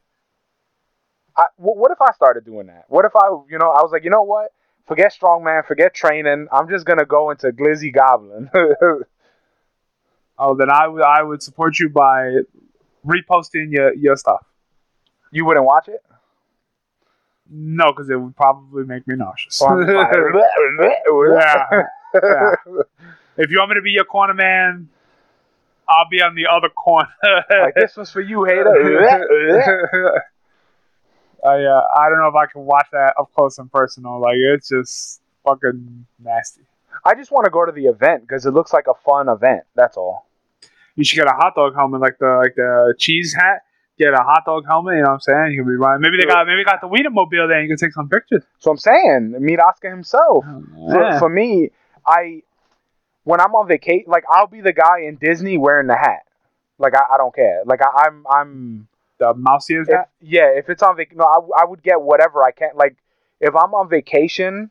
[1.36, 2.84] I, what if I started doing that?
[2.88, 4.52] What if I, you know, I was like, you know what?
[4.86, 6.46] Forget strongman, forget training.
[6.52, 8.48] I'm just gonna go into Glizzy Goblin.
[10.38, 12.40] Oh, then I would I would support you by
[13.06, 14.44] reposting your your stuff.
[15.30, 16.02] You wouldn't watch it?
[17.48, 19.56] No, because it would probably make me nauseous.
[19.56, 20.12] So I'm just like,
[21.34, 21.82] yeah,
[22.14, 22.54] yeah.
[23.38, 24.88] If you want me to be your corner man,
[25.88, 27.08] I'll be on the other corner.
[27.50, 28.64] like this was for you, hater.
[31.46, 34.20] I uh, I don't know if I can watch that up close and personal.
[34.20, 36.62] Like it's just fucking nasty.
[37.04, 39.62] I just want to go to the event because it looks like a fun event.
[39.74, 40.26] That's all.
[40.96, 43.62] You should get a hot dog helmet, like the like the cheese hat.
[43.98, 44.96] Get a hot dog helmet.
[44.96, 45.52] You know what I'm saying?
[45.52, 46.02] You can be running.
[46.02, 47.58] Maybe they got maybe got the Wienermobile there.
[47.60, 48.42] and You can take some pictures.
[48.58, 50.44] So I'm saying, meet Oscar himself.
[50.46, 51.18] Oh, for, Yeah.
[51.18, 51.70] for me,
[52.06, 52.42] I
[53.24, 56.24] when I'm on vacation, like I'll be the guy in Disney wearing the hat.
[56.78, 57.62] Like I, I don't care.
[57.64, 58.88] Like I, I'm I'm
[59.18, 60.10] the mouse ears hat.
[60.20, 60.50] yeah.
[60.54, 62.70] If it's on vac, no, I, I would get whatever I can.
[62.74, 62.96] Like
[63.40, 64.70] if I'm on vacation,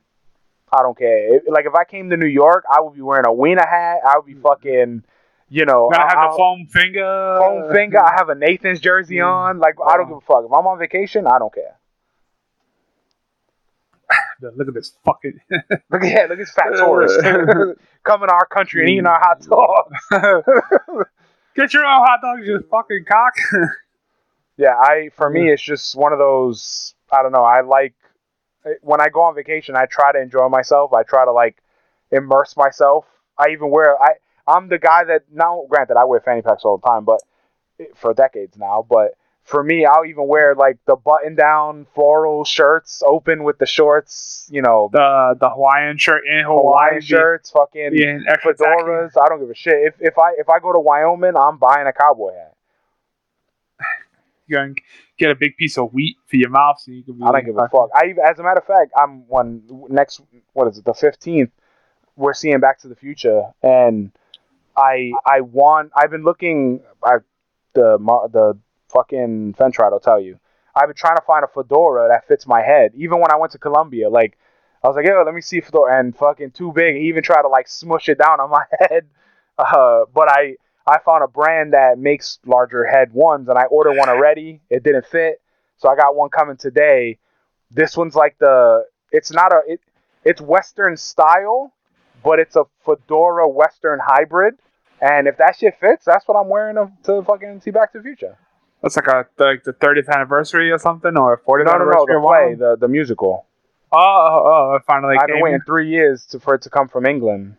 [0.71, 1.35] I don't care.
[1.37, 3.99] If- like if I came to New York, I would be wearing a wiener hat.
[4.05, 4.41] I would be mm.
[4.43, 5.03] fucking,
[5.55, 7.37] you know, I- have I'll- the foam finger.
[7.39, 7.99] foam finger.
[8.03, 9.27] I have a Nathan's jersey Mm.
[9.33, 9.59] on.
[9.59, 10.43] Like I don't give a fuck.
[10.45, 11.75] If I'm on vacation, I don't care.
[14.41, 15.39] Look at this fucking.
[15.49, 17.19] Look at yeah, look at this fat tourist
[18.03, 19.91] coming to our country and eating our hot dog.
[21.55, 23.33] Get your own hot dogs, you fucking cock.
[24.57, 26.93] Yeah, I for me it's just one of those.
[27.11, 27.43] I don't know.
[27.43, 27.93] I like
[28.81, 29.75] when I go on vacation.
[29.75, 30.93] I try to enjoy myself.
[30.93, 31.57] I try to like
[32.11, 33.05] immerse myself.
[33.39, 33.97] I even wear.
[34.01, 34.15] I
[34.47, 35.65] I'm the guy that now.
[35.69, 37.21] Granted, I wear fanny packs all the time, but
[37.95, 38.85] for decades now.
[38.87, 43.65] But for me, I'll even wear like the button down floral shirts, open with the
[43.65, 44.47] shorts.
[44.51, 46.87] You know, the the Hawaiian shirt in Hawaii.
[46.87, 48.47] Hawaiian shirts, fucking tacky.
[48.47, 49.11] fedoras.
[49.19, 49.75] I don't give a shit.
[49.83, 52.53] If if I if I go to Wyoming, I'm buying a cowboy hat.
[54.47, 54.75] You can
[55.17, 57.15] get a big piece of wheat for your mouth, so you can.
[57.15, 57.89] Be I don't give a fuck.
[57.95, 60.21] I, as a matter of fact, I'm one next.
[60.53, 60.85] What is it?
[60.85, 61.49] The fifteenth.
[62.15, 64.11] We're seeing Back to the Future, and
[64.77, 65.91] I I want.
[65.95, 67.21] I've been looking at
[67.73, 67.97] the
[68.31, 68.57] the
[68.89, 70.39] fucking will tell you.
[70.75, 72.91] I've been trying to find a fedora that fits my head.
[72.95, 74.37] Even when I went to Colombia, like
[74.83, 76.95] I was like, yo, let me see fedora, and fucking too big.
[76.95, 79.07] He even tried to like smush it down on my head.
[79.57, 80.57] Uh, but I
[80.87, 84.61] I found a brand that makes larger head ones, and I ordered one already.
[84.69, 85.41] It didn't fit,
[85.77, 87.17] so I got one coming today.
[87.71, 89.81] This one's like the it's not a it,
[90.23, 91.73] it's Western style,
[92.25, 94.55] but it's a fedora Western hybrid.
[95.01, 97.99] And if that shit fits, that's what I'm wearing to, to fucking see Back to
[97.99, 98.37] the Future.
[98.81, 102.05] That's like a like the 30th anniversary or something, or 40th No, no, no, anniversary.
[102.07, 103.45] the of play, the the musical.
[103.91, 105.35] Oh, oh, oh, it finally I've came.
[105.35, 107.55] been waiting three years to, for it to come from England.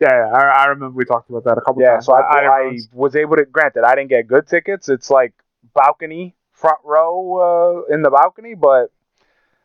[0.00, 2.06] Yeah, yeah I, I remember we talked about that a couple Yeah, times.
[2.06, 3.44] so I, didn't I, was able to.
[3.44, 4.88] grant Granted, I didn't get good tickets.
[4.88, 5.34] It's like
[5.74, 8.90] balcony, front row uh, in the balcony, but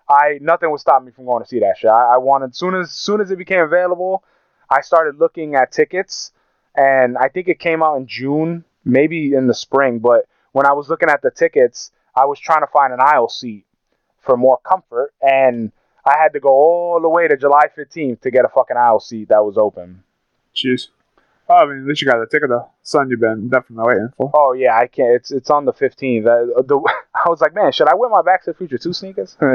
[0.09, 1.89] I nothing would stop me from going to see that shit.
[1.89, 4.23] I, I wanted soon as soon as it became available,
[4.69, 6.31] I started looking at tickets,
[6.75, 9.99] and I think it came out in June, maybe in the spring.
[9.99, 13.29] But when I was looking at the tickets, I was trying to find an aisle
[13.29, 13.65] seat
[14.19, 15.71] for more comfort, and
[16.05, 18.99] I had to go all the way to July 15th to get a fucking aisle
[18.99, 20.03] seat that was open.
[20.55, 20.89] Jeez.
[21.53, 22.69] Oh, I mean, at least you got the ticket though.
[22.81, 24.31] Son, you've been definitely waiting for.
[24.33, 25.13] Oh yeah, I can't.
[25.15, 26.25] It's it's on the fifteenth.
[26.25, 26.79] Uh, the,
[27.25, 29.37] I was like, man, should I wear my Back to the Future two sneakers?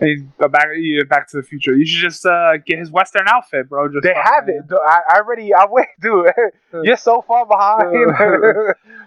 [0.00, 1.76] Hey, go back, you Back to the Future.
[1.76, 3.86] You should just uh, get his Western outfit, bro.
[3.88, 4.66] Just they have it.
[4.66, 5.54] Dude, I, I already.
[5.54, 6.26] I wait, dude.
[6.82, 7.94] You're so far behind.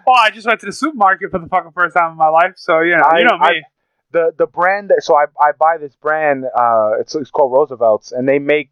[0.08, 2.54] Oh, I just went to the supermarket for the fucking first time in my life,
[2.56, 3.46] so you know, I- you know me.
[3.46, 3.62] I-
[4.12, 4.88] the the brand.
[4.88, 6.44] That, so I I buy this brand.
[6.46, 8.70] Uh, it's it's called Roosevelt's, and they make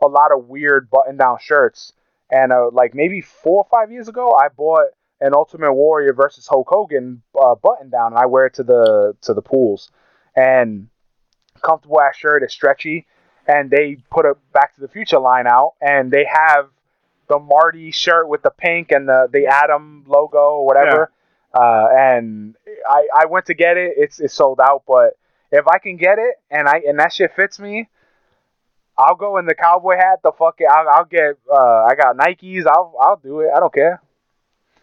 [0.00, 1.92] a lot of weird button down shirts.
[2.30, 4.86] And uh, like maybe four or five years ago, I bought
[5.20, 9.14] an Ultimate Warrior versus Hulk Hogan uh, button down, and I wear it to the
[9.22, 9.90] to the pools.
[10.34, 10.88] And
[11.62, 13.06] comfortable ass shirt, it's stretchy,
[13.46, 16.66] and they put a Back to the Future line out, and they have
[17.28, 21.10] the Marty shirt with the pink and the the Adam logo or whatever.
[21.54, 22.56] Uh, and
[22.88, 23.94] I I went to get it.
[23.96, 25.16] It's it's sold out, but
[25.50, 27.88] if I can get it and I and that shit fits me,
[28.98, 30.20] I'll go in the cowboy hat.
[30.22, 31.36] The fuck it, I'll, I'll get.
[31.50, 32.66] Uh, I got Nikes.
[32.66, 33.50] I'll I'll do it.
[33.54, 34.00] I don't care.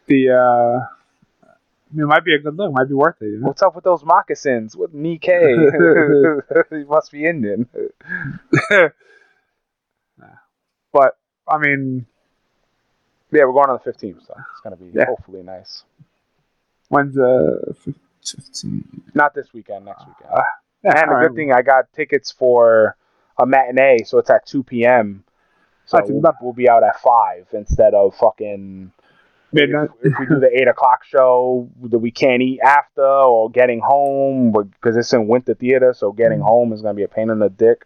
[0.08, 1.50] The uh,
[1.96, 2.72] it might be a good look.
[2.74, 3.26] Might be worth it.
[3.26, 3.48] You know?
[3.48, 4.76] What's up with those moccasins?
[4.76, 6.66] With Nikkei?
[6.70, 7.68] he must be Indian.
[10.92, 12.06] But I mean,
[13.32, 15.06] Yeah, we're going on the 15th, so it's gonna be Yeah.
[15.06, 15.84] hopefully nice.
[16.90, 17.76] when's the
[18.24, 19.04] 15?
[19.16, 20.30] Not this weekend, next weekend.
[20.32, 20.42] Uh,
[20.84, 21.30] Yeah, and the alright.
[21.30, 22.96] good thing, I got tickets for
[23.38, 25.24] a matinee, so it's at 2 p.m.
[25.86, 28.92] So That's we'll, we'll be out at five instead of fucking
[29.52, 29.90] midnight.
[30.02, 33.80] if, if we do the eight o'clock show that we can't eat after or getting
[33.82, 36.44] home because it's in winter theater so getting Mm.
[36.46, 37.86] home is going to be a pain in the dick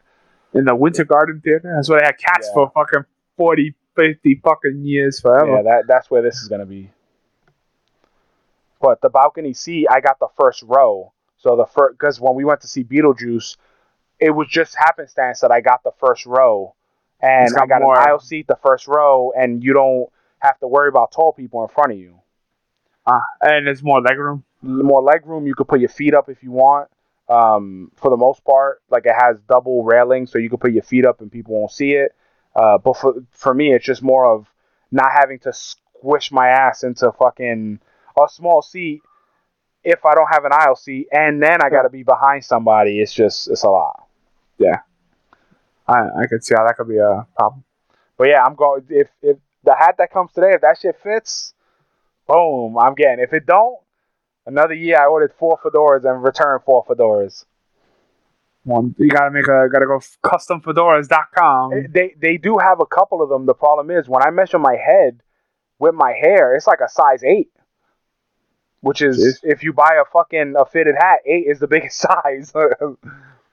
[0.54, 1.74] in the Winter Garden Theater.
[1.76, 2.54] That's where they had cats Yeah.
[2.54, 5.58] for fucking 40, 50 fucking years forever.
[5.58, 6.92] yeah that, that's where this is going to be
[8.80, 12.44] but the balcony seat i got the first row so the first because when we
[12.46, 13.58] went to see beetlejuice
[14.20, 16.74] it was just happenstance that i got the first row
[17.22, 20.10] and got i got more- an aisle seat the first row and you don't
[20.40, 22.20] have to worry about tall people in front of you
[23.08, 24.44] Ah, and it's more leg room.
[24.62, 25.48] more leg room.
[25.48, 26.90] You could put your feet up if you want.
[27.30, 30.84] Um, for the most part, like it has double railing, so you can put your
[30.84, 32.14] feet up and people won't see it.
[32.56, 34.48] Uh, but for for me, it's just more of
[34.92, 37.80] not having to squish my ass into fucking
[38.22, 39.02] a small seat
[39.84, 43.00] if I don't have an aisle seat, and then I got to be behind somebody.
[43.00, 44.07] It's just it's a lot.
[45.88, 47.64] I I could see how that could be a problem.
[48.18, 48.84] But yeah, I'm going.
[48.90, 51.54] If if the hat that comes today, if that shit fits,
[52.28, 53.24] boom, I'm getting.
[53.24, 53.78] If it don't,
[54.46, 57.46] another year I ordered four fedoras and returned four fedoras.
[58.64, 61.88] One, you gotta make a gotta go customfedoras.com.
[61.94, 63.46] They they do have a couple of them.
[63.46, 65.22] The problem is when I measure my head
[65.80, 67.50] with my hair, it's like a size eight.
[68.82, 72.52] Which is if you buy a fucking a fitted hat, eight is the biggest size.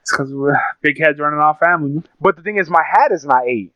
[0.05, 2.03] It's because we're big heads running our family.
[2.21, 3.73] but the thing is, my hat is not eight.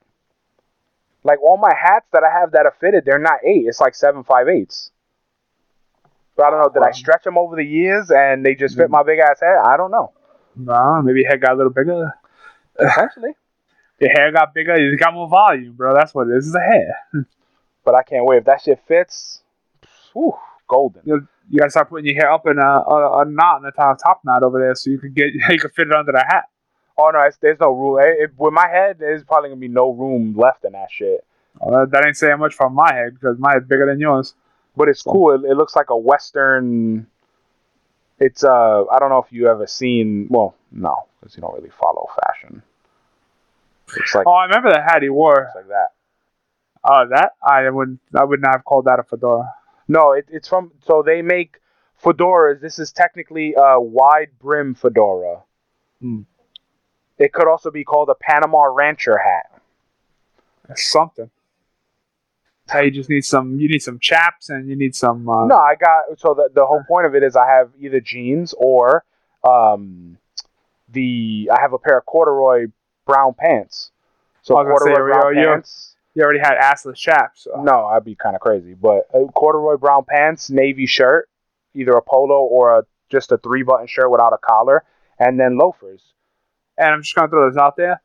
[1.24, 3.66] Like all my hats that I have that are fitted, they're not eight.
[3.66, 4.92] It's like seven five eights.
[6.38, 6.70] But I don't know.
[6.70, 8.92] Did I stretch them over the years and they just fit mm.
[8.92, 9.58] my big ass head?
[9.66, 10.14] I don't know.
[10.56, 12.12] No, maybe your head got a little bigger.
[12.78, 13.32] Potentially.
[14.00, 14.80] Your hair got bigger.
[14.80, 15.94] You got more volume, bro.
[15.94, 16.48] That's what it is.
[16.48, 17.26] It's a hair.
[17.84, 18.38] But I can't wait.
[18.38, 19.42] If that shit fits,
[20.14, 20.36] whew,
[20.70, 21.02] golden.
[21.04, 23.72] You, you gotta start putting your hair up in a, a, a knot in the
[23.72, 26.24] top top knot over there, so you can get you can fit it under the
[26.26, 26.46] hat.
[26.98, 28.00] Oh no, it's, there's no room.
[28.02, 31.26] It, it- with my head, there's probably gonna be no room left in that shit.
[31.60, 34.34] Well, that, ain't saying much from my head because my head's bigger than yours.
[34.78, 35.34] But it's cool.
[35.34, 37.08] It, it looks like a western.
[38.20, 40.28] It's uh, I don't know if you ever seen.
[40.30, 42.62] Well, no, because you don't really follow fashion.
[43.98, 45.46] It's like Oh, I remember the hat he wore.
[45.48, 45.88] it's like that.
[46.84, 48.00] Oh, that I wouldn't.
[48.16, 49.54] I would not have called that a fedora.
[49.90, 50.72] No, it, it's from.
[50.86, 51.58] So they make
[52.02, 52.62] fedoras.
[52.62, 55.44] This is technically a wide brim fedora.
[56.00, 56.22] Hmm.
[57.18, 59.62] It could also be called a Panama Rancher hat.
[60.68, 61.30] That's something.
[62.72, 63.60] Hey, you just need some.
[63.60, 65.28] You need some chaps, and you need some.
[65.28, 66.20] Uh, No, I got.
[66.20, 69.04] So the the whole point of it is I have either jeans or
[69.44, 70.18] um,
[70.88, 72.68] the I have a pair of corduroy
[73.08, 73.90] brown pants.
[74.44, 75.96] So I was say, corduroy brown pants.
[76.16, 77.44] You already had assless chaps.
[77.44, 77.62] So.
[77.62, 78.74] No, I'd be kind of crazy.
[78.74, 81.30] But uh, corduroy brown pants, navy shirt,
[81.74, 84.84] either a polo or a just a three button shirt without a collar,
[85.20, 86.02] and then loafers.
[86.78, 88.02] And I'm just gonna throw this out there,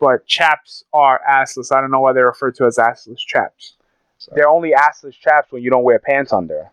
[0.00, 1.74] but chaps are assless.
[1.74, 3.74] I don't know why they're referred to as assless chaps.
[4.34, 6.70] They're only assless chaps when you don't wear pants under.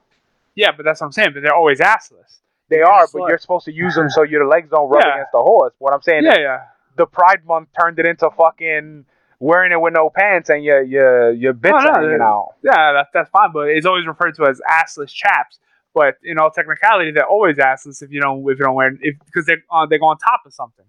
[0.55, 1.29] Yeah, but that's what I'm saying.
[1.33, 2.39] But they're always assless.
[2.69, 5.03] They You're are, but like- you're supposed to use them so your legs don't rub
[5.05, 5.13] Yeah.
[5.13, 5.73] against the horse.
[5.77, 6.61] What I'm saying Yeah, is yeah,
[6.97, 9.05] the Pride Month turned it into fucking
[9.39, 12.55] wearing it with no pants and your your your bits Oh, no, hanging out.
[12.63, 12.93] yeah.
[12.93, 15.59] That, that's fine, but it's always referred to as assless chaps.
[15.93, 19.15] But in all technicality, they're always assless if you don't if you don't wear if
[19.25, 20.85] because they uh, they go on top of something.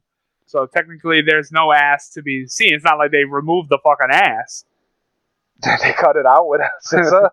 [0.46, 2.74] So technically, there's no ass to be seen.
[2.74, 4.64] It's not like they removed the fucking ass.
[5.62, 7.30] they cut it out with a scissor.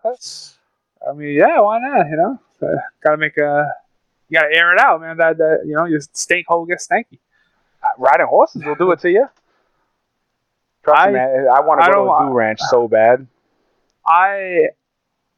[1.08, 2.08] I mean, yeah, why not?
[2.08, 3.70] You know, uh, gotta make a,
[4.28, 5.16] you gotta air it out, man.
[5.18, 7.18] That, that you know, your stink hole gets stanky.
[7.98, 9.28] Riding horses will do it to you.
[10.84, 11.46] Trust I- me, man.
[11.54, 13.26] I want to go to a do ranch so bad.
[14.06, 14.68] I,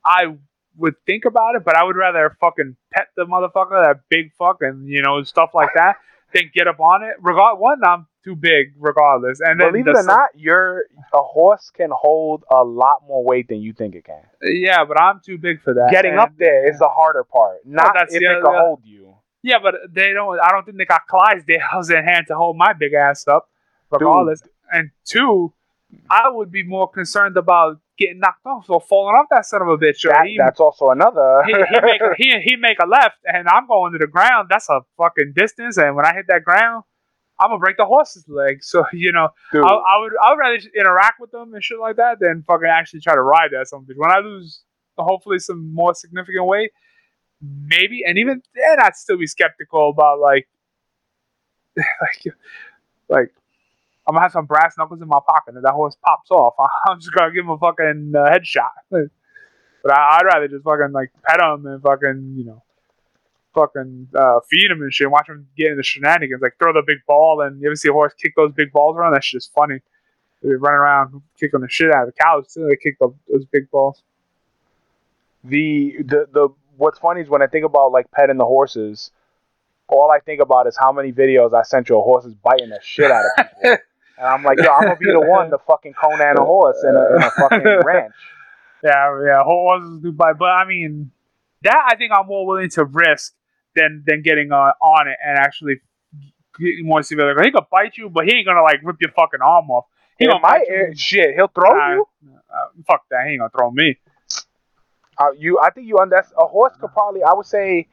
[0.05, 0.37] I
[0.77, 4.85] would think about it, but I would rather fucking pet the motherfucker, that big fucking,
[4.89, 5.97] you know, stuff like that,
[6.35, 7.15] than get up on it.
[7.21, 9.41] Regard one, I'm too big, regardless.
[9.41, 10.85] And then Believe the it or not, your
[11.15, 14.23] a horse can hold a lot more weight than you think it can.
[14.43, 15.91] yeah, but I'm too big for that.
[15.93, 18.81] Getting And- up there is the harder part, not that's if the it can hold
[18.85, 19.15] you.
[19.43, 20.41] Yeah, but they don't.
[20.41, 23.49] I don't think they got Clydesdales in hand to hold my big ass up,
[23.93, 24.43] regardless.
[24.73, 25.53] And two,
[26.11, 29.69] I would be more concerned about getting knocked off or falling off that son of
[29.69, 30.03] a bitch.
[30.03, 31.43] That, he, that's also another.
[31.47, 34.49] he, he make a, he he make a left, and I'm going to the ground.
[34.51, 36.85] That's a fucking distance, and when I hit that ground,
[37.39, 38.63] I'm gonna break the horse's leg.
[38.63, 41.79] So you know, I, I would I would rather just interact with them and shit
[41.79, 43.97] like that than fucking actually try to ride that something.
[43.97, 44.63] When I lose,
[44.99, 46.73] hopefully, some more significant weight,
[47.41, 50.49] maybe, and even then, I'd still be skeptical about like,
[51.77, 52.35] like,
[53.09, 53.33] like.
[54.07, 56.55] I'm gonna have some brass knuckles in my pocket, and if that horse pops off.
[56.89, 58.71] I'm just gonna give him a fucking uh, headshot.
[59.83, 62.65] But I, I'd rather just fucking like pet him and fucking you know,
[63.55, 65.09] fucking uh, feed him and shit.
[65.09, 67.41] Watch him get in the shenanigans, like throw the big ball.
[67.43, 69.13] And you ever see a horse kick those big balls around?
[69.13, 69.79] That shit is funny.
[70.43, 72.67] They run around kicking the shit out of the cows too.
[72.69, 74.03] They kick the, those big balls.
[75.45, 79.13] the the the what's funny is when I think about like petting the horses,
[79.89, 82.81] all I think about is how many videos I sent you of horses biting the
[82.83, 83.77] shit out of people.
[84.19, 86.95] And I'm like, yo, I'm gonna be the one to fucking Conan a horse in
[86.97, 88.15] a, in a fucking ranch.
[88.83, 91.11] Yeah, yeah, horses do bite, but I mean,
[91.63, 93.35] that I think I'm more willing to risk
[93.75, 95.81] than than getting uh, on it and actually
[96.59, 97.35] getting more severe.
[97.35, 99.87] Like, he could bite you, but he ain't gonna like rip your fucking arm off.
[100.19, 100.95] He He gonna you.
[100.97, 101.35] shit.
[101.35, 102.09] He'll throw Nah, you.
[102.51, 103.27] uh, fuck that.
[103.27, 103.99] He ain't gonna throw me.
[105.19, 106.35] Uh, you, I think you understand.
[106.39, 107.89] A horse could probably, I would say,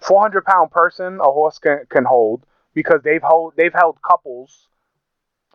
[0.00, 4.68] 400 pound person a horse can, can hold because they've hold they've held couples,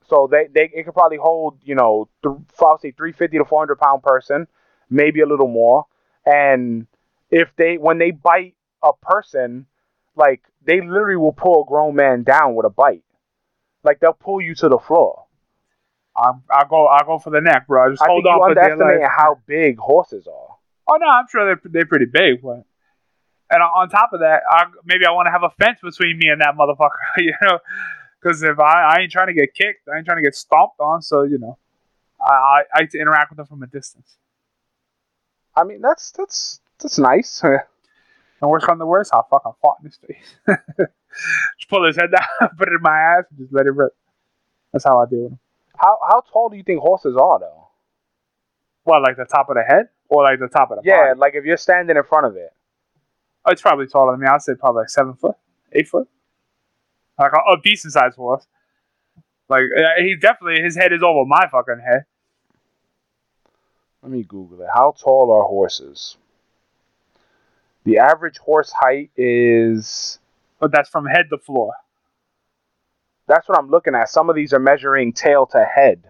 [0.10, 3.45] so they they it could probably hold you know th- I would say 350 to
[3.45, 4.47] 400 pound person,
[4.89, 5.86] maybe a little more.
[6.26, 6.88] And
[7.30, 9.66] if they when they bite a person,
[10.16, 13.04] like they literally will pull a grown man down with a bite,
[13.84, 15.26] like they'll pull you to the floor.
[16.16, 16.86] I'm, I'll go.
[16.88, 17.89] I'll go for the neck, bro.
[17.91, 19.12] Just I hold think you on dear underestimate life.
[19.18, 20.58] how big horses are.
[20.88, 22.64] Oh no, I'm sure they're they're pretty big, but
[23.49, 26.18] and on- on top of that, I, maybe I want to have a fence between
[26.20, 27.60] me and that motherfucker, you know,
[28.24, 30.80] because if I, I ain't trying to get kicked, I ain't trying to get stomped
[30.80, 31.58] on, so you know,
[32.22, 34.18] I I, I like to interact with them from a distance.
[35.56, 37.44] I mean that's that's that's nice.
[38.42, 40.36] And worst come to worst, I'll fucking fought in his face.
[41.58, 43.94] just pull his head down, put it in my ass, and just let it rip.
[44.74, 45.40] That's how I deal with him.
[45.78, 47.70] How how tall do you think horses are though?
[48.84, 51.20] What, like the top of the head, or like the top of the Yeah, body?
[51.20, 52.52] like if you're standing in front of it.
[53.46, 54.28] Oh, it's probably taller than me.
[54.28, 55.36] I'd say probably like seven foot,
[55.72, 56.08] eight foot,
[57.20, 58.45] like a, a decent sized horse.
[59.49, 59.64] Like
[59.99, 62.05] he definitely his head is over my fucking head.
[64.01, 64.70] Let me Google it.
[64.74, 66.18] How tall are horses?
[67.86, 70.20] The average horse height is.
[70.59, 71.74] But that's from head to floor.
[73.28, 74.09] That's what I'm looking at.
[74.09, 76.03] Some of these are measuring tail to head.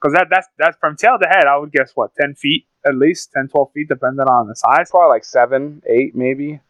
[0.00, 1.46] Because that that's that's from tail to head.
[1.46, 4.90] I would guess what ten feet at least, 10, 12 feet, depending on the size.
[4.90, 6.60] Probably like seven, eight, maybe.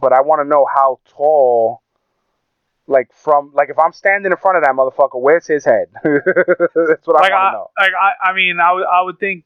[0.00, 1.80] But I want to know how tall.
[2.86, 5.86] Like from like if I'm standing in front of that motherfucker, where's his head?
[6.04, 7.70] That's what Like I I, want to know.
[7.78, 9.44] like I, I mean, I would I would think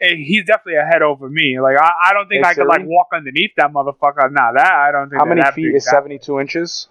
[0.00, 1.60] eh, he's definitely a head over me.
[1.60, 4.32] Like I, I don't think Hey, I could like walk underneath that motherfucker.
[4.32, 5.20] Nah, that I don't think.
[5.20, 6.88] How they're many that feet is 72 inches?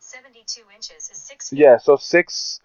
[0.00, 1.58] 72 inches is 6 feet.
[1.60, 2.60] Yeah, so six.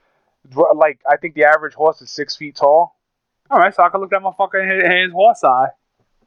[0.76, 2.96] Like I think the average horse is six feet tall.
[3.52, 5.68] All right, so I can look that motherfucker in his, in his horse eye.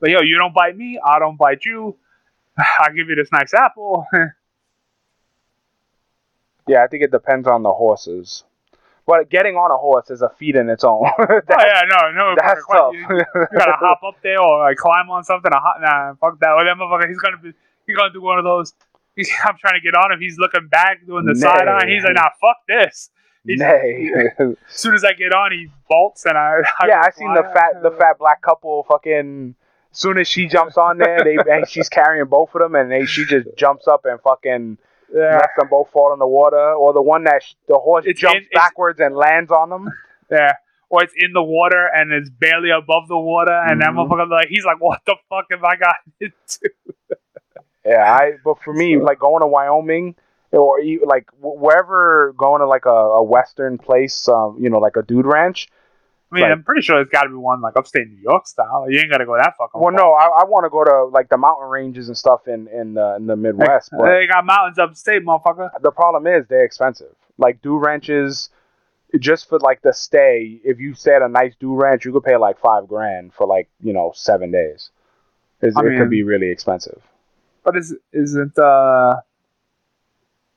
[0.03, 1.97] But yo, you don't bite me, I don't bite you.
[2.59, 4.07] I give you this nice apple.
[6.69, 8.45] Yeah, I think it depends on the horses.
[9.05, 11.03] But getting on a horse is a feat in its own.
[11.19, 12.37] oh yeah, no, no.
[12.39, 12.95] That's tough.
[12.95, 15.51] You, you gotta hop up there or like climb on something.
[15.53, 16.51] A hot, nah, fuck that.
[16.53, 17.53] Or that motherfucker, he's gonna be,
[17.85, 18.75] he's gonna do one of those.
[19.17, 20.21] He's, I'm trying to get on him.
[20.21, 21.41] He's looking back, doing the Nay.
[21.41, 21.89] side eye.
[21.89, 23.11] He's like, nah, fuck this.
[23.45, 24.13] He's- Nay.
[24.39, 26.59] As soon as I get on, he bolts and I.
[26.79, 29.57] I yeah, I seen the fat the fat black couple fucking.
[29.93, 33.05] Soon as she jumps on there, they and she's carrying both of them, and they
[33.07, 34.78] she just jumps up and fucking
[35.14, 38.05] Yeah, lets them both fall in the water, or the one that sh- the horse
[38.07, 39.88] It's jumps in- backwards and lands on them.
[40.30, 40.53] yeah.
[40.88, 43.97] Or it's in the water and it's barely above the water, and that Mhm.
[44.09, 46.70] motherfucker like he's like, what the fuck have I got into?
[47.84, 48.32] Yeah, I.
[48.45, 50.14] But for me, like going to Wyoming
[50.53, 54.97] or like wh- wherever going to like a, a western place, um, you know, like
[54.97, 55.68] a dude ranch.
[56.33, 56.53] I mean, Right.
[56.53, 58.87] I'm pretty sure there's got to be one like upstate New York style.
[58.89, 59.78] You ain't gotta go that fucking.
[59.80, 59.93] Well, far.
[59.93, 62.95] no, I, I want to go to like the mountain ranges and stuff in in
[62.95, 65.68] the, in the Midwest, but They got mountains upstate, motherfucker.
[65.83, 67.14] the problem is they're expensive.
[67.37, 68.49] Like dude ranches,
[69.18, 72.24] just for like the stay, if you stay at a nice dude ranch, you could
[72.24, 74.91] pay like five grand for like you know seven days.
[75.61, 77.03] It's, I it mean- could be really expensive.
[77.64, 79.16] But is isn't uh?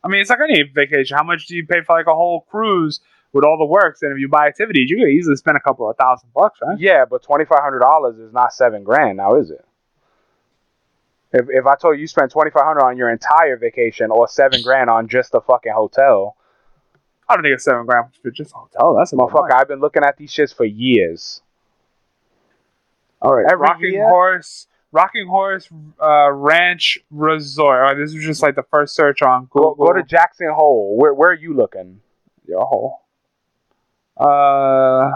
[0.04, 1.18] I mean, it's like any vacation.
[1.18, 3.00] How much do you pay for like a whole cruise
[3.36, 4.02] with all the works?
[4.02, 6.80] And if you buy activities, you could easily spend a couple of thousand bucks, right?
[6.80, 9.64] Yeah, but twenty five hundred dollars is not seven grand now, is it?
[11.34, 14.28] If if I told you you spent twenty five hundred on your entire vacation or
[14.28, 16.38] seven grand on just the fucking hotel,
[17.28, 18.96] I don't think it's seven grand for just a hotel.
[18.98, 21.42] That's a motherfucker, I've been looking at these shits for years.
[23.22, 25.68] All right, every Rocking year- Horse, Rocking Horse
[26.02, 27.78] uh, Ranch Resort.
[27.80, 29.88] All right, this was just like the first search on Go, Google.
[29.88, 30.96] go to Jackson Hole.
[30.98, 32.00] Where where are you looking?
[32.48, 33.02] your hole.
[34.18, 35.12] Uh,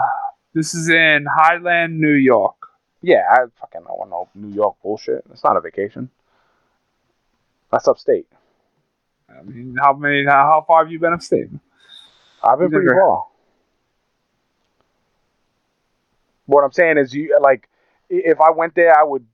[0.54, 2.56] this is in Highland, New York.
[3.02, 5.24] Yeah, I fucking don't want no New York bullshit.
[5.32, 6.10] It's not a vacation.
[7.72, 8.26] That's upstate.
[9.30, 10.24] I mean, how many?
[10.26, 11.48] How far have you been upstate?
[12.42, 13.26] I've been pretty Never- far.
[16.46, 17.68] What I'm saying is, you like,
[18.08, 19.24] if I went there, I would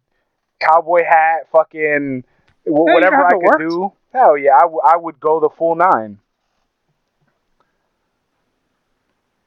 [0.61, 2.25] cowboy hat, fucking
[2.65, 3.75] wh- whatever I could works.
[3.75, 3.93] do.
[4.13, 6.19] Hell yeah, I, w- I would go the full nine.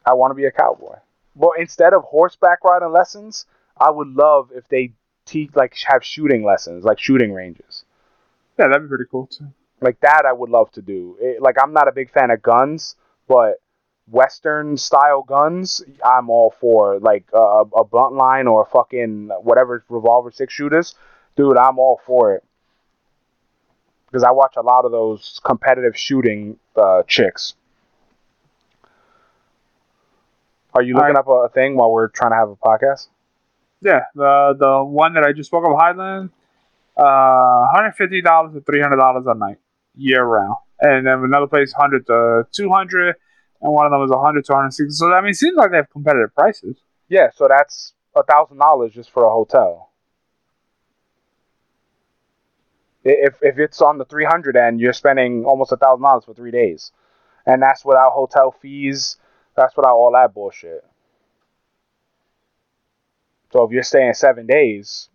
[0.10, 0.96] I want to be a cowboy.
[1.36, 3.46] Well, instead of horseback riding lessons,
[3.78, 4.94] I would love if they
[5.26, 7.86] teach like have shooting lessons, like shooting ranges.
[8.58, 9.48] Yeah, that'd be pretty cool too.
[9.82, 11.16] Like that, I would love to do.
[11.22, 12.96] It, like I'm not a big fan of guns,
[13.28, 13.62] but
[14.08, 17.00] Western style guns, I'm all for.
[17.00, 20.96] Like uh, a Buntline or a fucking whatever revolver six shooters,
[21.36, 22.44] dude, I'm all for it.
[24.08, 27.54] Because I watch a lot of those competitive shooting uh, chicks.
[30.80, 33.10] Are you looking I- up a, thing while we're trying to have a podcast?
[33.82, 36.30] Yeah, the the one that I just spoke of, Highland,
[36.96, 39.58] uh, hundred fifty dollars to three hundred dollars a night,
[39.96, 43.18] year round, and then another place hundred to two hundred,
[43.62, 44.94] and one of them was hundred to hundred sixty.
[44.94, 46.78] So I mean, it seems like they have competitive prices.
[47.10, 49.92] Yeah, so that's a thousand dollars just for a hotel.
[53.04, 56.34] If if it's on the three hundred end, you're spending almost a thousand dollars for
[56.34, 56.94] three days,
[57.46, 59.18] and that's without hotel fees.
[59.56, 60.84] That's without all that bullshit.
[63.52, 65.10] So if you're staying seven days,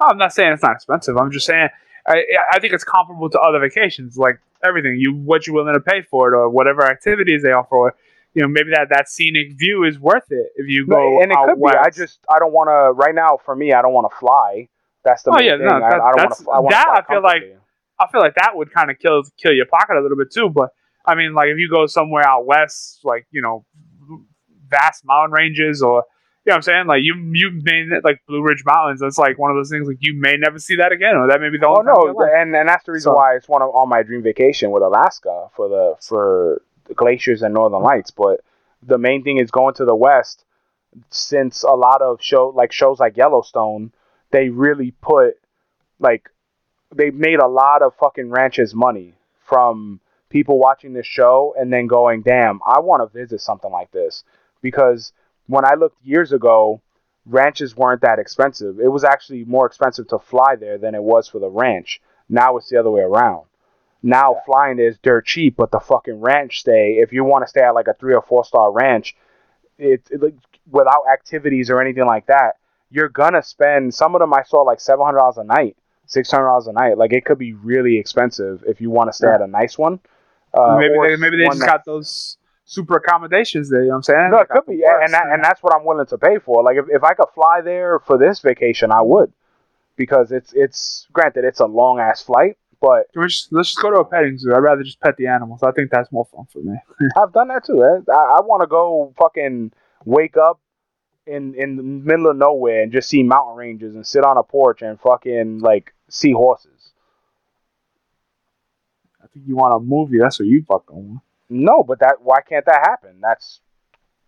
[0.00, 1.16] I'm not saying it's not expensive.
[1.16, 1.68] I'm just saying
[2.06, 5.80] I I think it's comparable to other vacations, like everything you what you're willing to
[5.80, 7.76] pay for it or whatever activities they offer.
[7.76, 7.94] Or,
[8.34, 11.38] you know, maybe that that scenic view is worth it if you go and it
[11.46, 11.70] could be.
[11.78, 13.38] I just I don't want to right now.
[13.44, 14.68] For me, I don't want to fly.
[15.04, 15.66] That's the Oh, main yeah, thing.
[15.66, 16.50] no, I, that- I don't want to.
[16.50, 17.58] I that I feel like-
[18.00, 20.48] I feel like that would kind of kill kill your pocket a little bit too.
[20.50, 20.70] But
[21.04, 23.64] I mean, like if you go somewhere out west, like you know,
[24.68, 26.04] vast mountain ranges, or
[26.44, 29.00] you know what I'm saying, like you you may like Blue Ridge Mountains.
[29.00, 31.40] That's like one of those things like you may never see that again, or that
[31.40, 33.48] may be the Oh only time no, and and that's the reason So- why it's
[33.48, 37.82] one of on my dream vacation with Alaska for the for the glaciers and northern
[37.82, 38.10] lights.
[38.10, 38.40] But
[38.82, 40.44] the main thing is going to the west.
[41.10, 43.92] Since a lot of show like shows like Yellowstone,
[44.30, 45.34] they really put
[45.98, 46.30] like
[46.94, 49.98] they made a lot of fucking ranches money from
[50.34, 54.24] people watching this show and then going, damn, I want to visit something like this
[54.62, 55.12] because
[55.46, 56.80] when I looked years ago,
[57.24, 58.80] ranches weren't that expensive.
[58.80, 62.00] It was actually more expensive to fly there than it was for the ranch.
[62.28, 63.44] Now it's the other way around.
[64.02, 67.62] Now flying is dirt cheap, but the fucking ranch stay, if you want to stay
[67.62, 69.14] at like a three or four star ranch,
[69.78, 70.34] it, it like
[70.68, 72.56] without activities or anything like that,
[72.90, 73.94] you're gonna spend.
[73.94, 75.76] Some of them I saw like seven hundred dollars a night,
[76.06, 76.98] six hundred dollars a night.
[76.98, 79.36] Like it could be really expensive if you want to stay Yeah.
[79.36, 80.00] at a nice one.
[80.56, 83.80] Uh, maybe they, maybe they just got those super accommodations there.
[83.82, 84.30] You know what I'm saying?
[84.30, 86.62] No, it could be, and that, and that's what I'm willing to pay for.
[86.62, 89.32] Like if, if I could fly there for this vacation, I would,
[89.96, 93.98] because it's it's granted it's a long ass flight, but just, let's just go to
[93.98, 94.52] a petting zoo.
[94.54, 95.62] I'd rather just pet the animals.
[95.62, 96.76] I think that's more fun for me.
[97.16, 97.82] I've done that too.
[97.82, 98.12] eh?
[98.12, 99.72] I, I want to go fucking
[100.04, 100.60] wake up
[101.26, 104.42] in in the middle of nowhere and just see mountain ranges and sit on a
[104.42, 106.70] porch and fucking like see horses.
[109.34, 110.18] You want a movie.
[110.18, 111.20] That's what you fucking want.
[111.50, 113.16] No, but that why can't that happen?
[113.20, 113.60] That's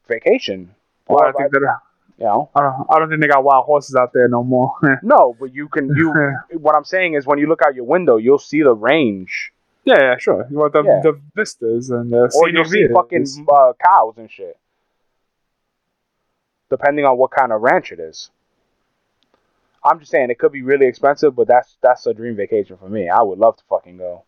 [0.08, 0.74] vacation.
[1.08, 1.78] Well, I think that.
[2.18, 4.72] you know, I don't, I don't think they got wild horses out there no more.
[5.02, 6.12] no, but you can you.
[6.58, 9.52] what I'm saying is, when you look out your window, you'll see the range,
[9.86, 10.46] yeah, yeah, sure.
[10.50, 11.00] You want the, Yeah.
[11.00, 14.58] the vistas and the or you'll see fucking uh, cows and shit.
[16.68, 18.30] Depending on what kind of ranch it is.
[19.84, 22.88] I'm just saying it could be really expensive, but that's that's a dream vacation for
[22.88, 23.08] me.
[23.08, 24.24] I would love to fucking go.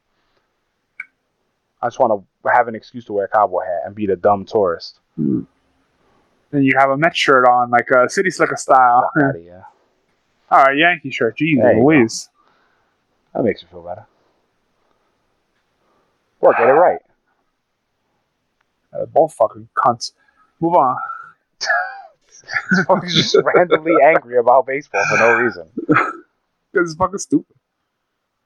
[1.81, 2.13] I just want
[2.45, 5.01] to have an excuse to wear a cowboy hat and be the dumb tourist.
[5.17, 5.47] And
[6.53, 9.11] you have a Met shirt on, like a City Slicker style.
[9.15, 9.65] Fuck outta here.
[10.51, 11.37] All right, Yankee shirt.
[11.39, 11.77] Jeez There.
[11.79, 12.29] Louise.
[13.35, 14.07] That makes me feel better.
[16.41, 17.01] Well, get it right.
[18.93, 20.13] Uh, both fucking cunts.
[20.61, 20.97] Move on.
[23.05, 25.69] He's just randomly angry about baseball for no reason.
[26.71, 27.57] Because it's fucking stupid.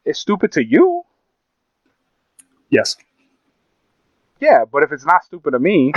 [0.05, 1.03] It's stupid to you,
[2.71, 2.97] Yes.
[4.43, 5.93] Yeah, but if it's not stupid to me,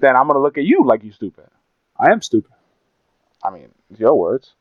[0.00, 1.46] then I'm gonna look at you like you stupid.
[1.98, 2.52] I am stupid.
[3.44, 4.54] I mean, it's your words.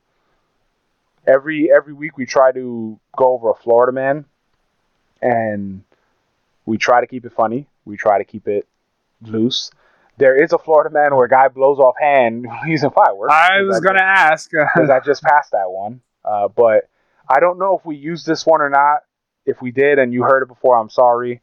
[1.27, 4.25] Every every week we try to go over a Florida man,
[5.21, 5.83] and
[6.65, 7.67] we try to keep it funny.
[7.85, 8.67] We try to keep it
[9.21, 9.69] loose.
[10.17, 13.31] There is a Florida man where a guy blows off hand using fireworks.
[13.31, 14.49] I was going to ask.
[14.75, 16.01] because I just passed that one.
[16.25, 16.89] Uh, but
[17.29, 19.03] I don't know if we used this one or not.
[19.45, 21.41] If we did and you heard it before, I'm sorry.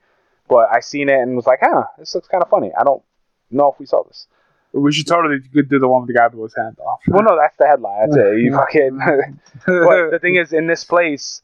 [0.48, 2.70] But I seen it and was like, huh, this looks kind of funny.
[2.78, 3.02] I don't
[3.50, 4.26] know if we saw this.
[4.72, 7.00] we should totally do the one with the guy with his hand off.
[7.08, 8.10] Well, no, that's the headline.
[8.10, 8.40] That's it.
[8.40, 8.98] You fucking.
[9.66, 11.42] but the thing is, in this place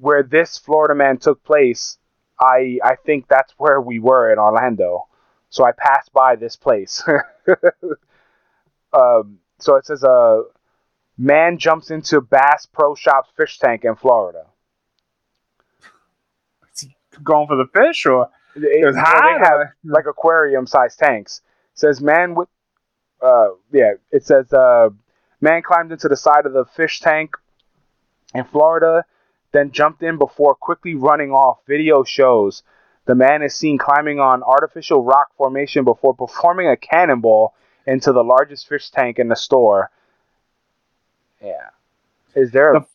[0.00, 1.98] where this Florida man took place,
[2.40, 5.06] I I think that's where we were in Orlando.
[5.50, 7.02] So I passed by this place.
[8.92, 10.42] um, so it says a
[11.16, 14.46] man jumps into Bass Pro Shops fish tank in Florida.
[17.22, 18.28] Going for the fish or?
[18.56, 21.42] It, It was hot, they have like aquarium sized tanks.
[21.74, 22.48] says man with
[23.20, 24.90] uh yeah, it says uh
[25.40, 27.36] man climbed into the side of the fish tank
[28.34, 29.04] in Florida,
[29.52, 31.58] then jumped in before quickly running off.
[31.66, 32.62] Video shows
[33.06, 37.54] the man is seen climbing on artificial rock formation before performing a cannonball
[37.86, 39.90] into the largest fish tank in the store.
[41.42, 41.70] Yeah.
[42.34, 42.86] Is there a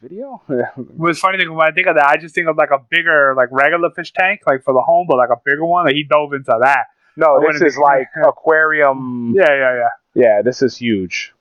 [0.00, 0.42] video?
[0.96, 3.34] What's funny thing when I think of that, I just think of like a bigger,
[3.36, 5.84] like regular fish tank, like for the home, but like a bigger one.
[5.86, 6.86] Like he dove into that.
[7.16, 9.88] no, I this is like aquarium Yeah, yeah, yeah.
[10.14, 11.32] Yeah, this is huge.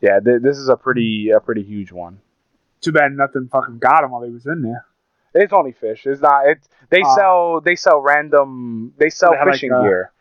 [0.00, 2.20] Yeah, th- this is a pretty a pretty huge one.
[2.80, 4.84] Too bad nothing fucking got him while he was in there.
[5.34, 6.06] It's only fish.
[6.06, 6.46] It's not.
[6.46, 7.14] It's they Ah.
[7.14, 10.12] sell they sell random they sell They have, like, fishing uh, gear.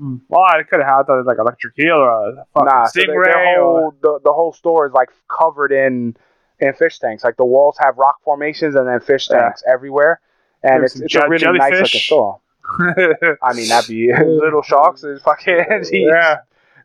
[0.00, 0.20] Mm.
[0.28, 2.84] Well, I could have had thought it was like electric eel or a fucking Nah,
[2.86, 3.24] so they- stingray.
[3.32, 6.16] their or, the, the whole store is like covered in
[6.60, 7.24] in fish tanks.
[7.24, 9.40] Like the walls have rock formations and then fish Yeah.
[9.42, 10.20] tanks everywhere,
[10.62, 12.06] and Maybe it's, it's a je- really nice looking jellyfish.
[12.06, 12.40] store.
[13.42, 15.64] I mean, that'd be little sharks is fucking.
[15.92, 16.38] yeah.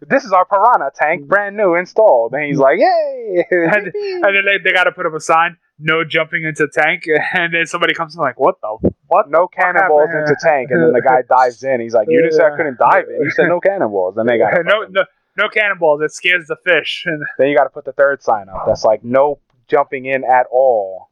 [0.07, 4.45] This is our piranha tank, brand new installed, and he's like, "Yay!" And, and then
[4.45, 7.03] they, they got to put up a sign, no jumping into tank.
[7.33, 8.91] And then somebody comes in like, what the?
[9.07, 9.29] What?
[9.29, 11.81] no cannonballs into tank, and then the guy dives in.
[11.81, 13.25] He's like, "You just said I couldn't dive in.
[13.25, 15.03] You said no cannonballs." Then they got no, no,
[15.37, 16.01] no cannonballs.
[16.01, 17.03] It scares the fish.
[17.05, 18.63] And Then you got to put the third sign up.
[18.65, 21.09] That's like no jumping in at all.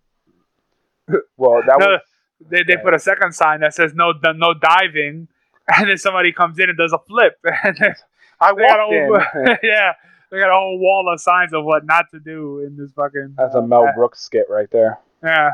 [1.37, 2.01] Well, that no, was
[2.49, 5.27] they, they put a second sign that says no no diving.
[5.71, 7.37] And then somebody comes in and does a flip.
[7.63, 7.95] And then
[8.39, 9.57] I walked in.
[9.61, 9.93] yeah,
[10.29, 13.35] they got a whole wall of signs of what not to do in this fucking.
[13.37, 14.99] That's a uh, Mel Brooks skit right there.
[15.23, 15.51] Yeah.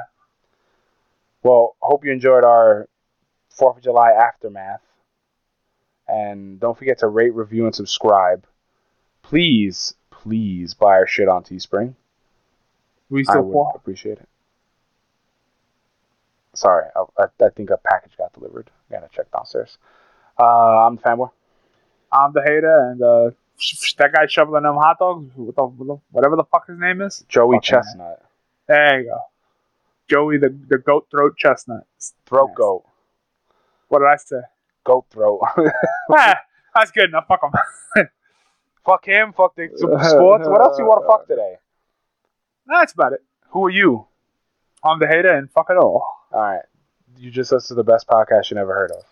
[1.44, 2.88] Well, hope you enjoyed our
[3.50, 4.82] Fourth of July aftermath,
[6.08, 8.46] and don't forget to rate, review, and subscribe.
[9.22, 11.96] Please, please buy our shit on Teespring.
[13.10, 13.74] We I still would fall.
[13.76, 14.28] appreciate it.
[16.54, 18.72] Sorry, I, I, I think a package got delivered.
[18.90, 19.78] I gotta check downstairs.
[20.38, 21.30] Uh, I'm the fanboy.
[22.12, 23.32] I'm the hater, and uh,
[23.98, 27.24] that guy shoveling them hot dogs, whatever the fuck his name is.
[27.30, 28.22] Joey Fucking Chestnut.
[28.68, 29.20] There you go.
[30.08, 31.86] Joey the, the goat throat chestnut.
[32.26, 32.84] Throat goat.
[33.88, 34.42] What did I say?
[34.84, 35.42] Goat throat.
[36.12, 36.36] Ah,
[36.76, 37.26] That's good enough.
[37.28, 38.06] Fuck him.
[38.86, 39.34] Fuck him.
[39.34, 40.48] Fuck the sports.
[40.48, 41.56] What else you want to fuck today?
[42.68, 43.24] That's about it.
[43.50, 44.06] Who are you?
[44.84, 46.06] I'm the hater and fuck it all.
[46.32, 46.62] All right.
[47.18, 49.04] You just listened to the best podcast you never heard of.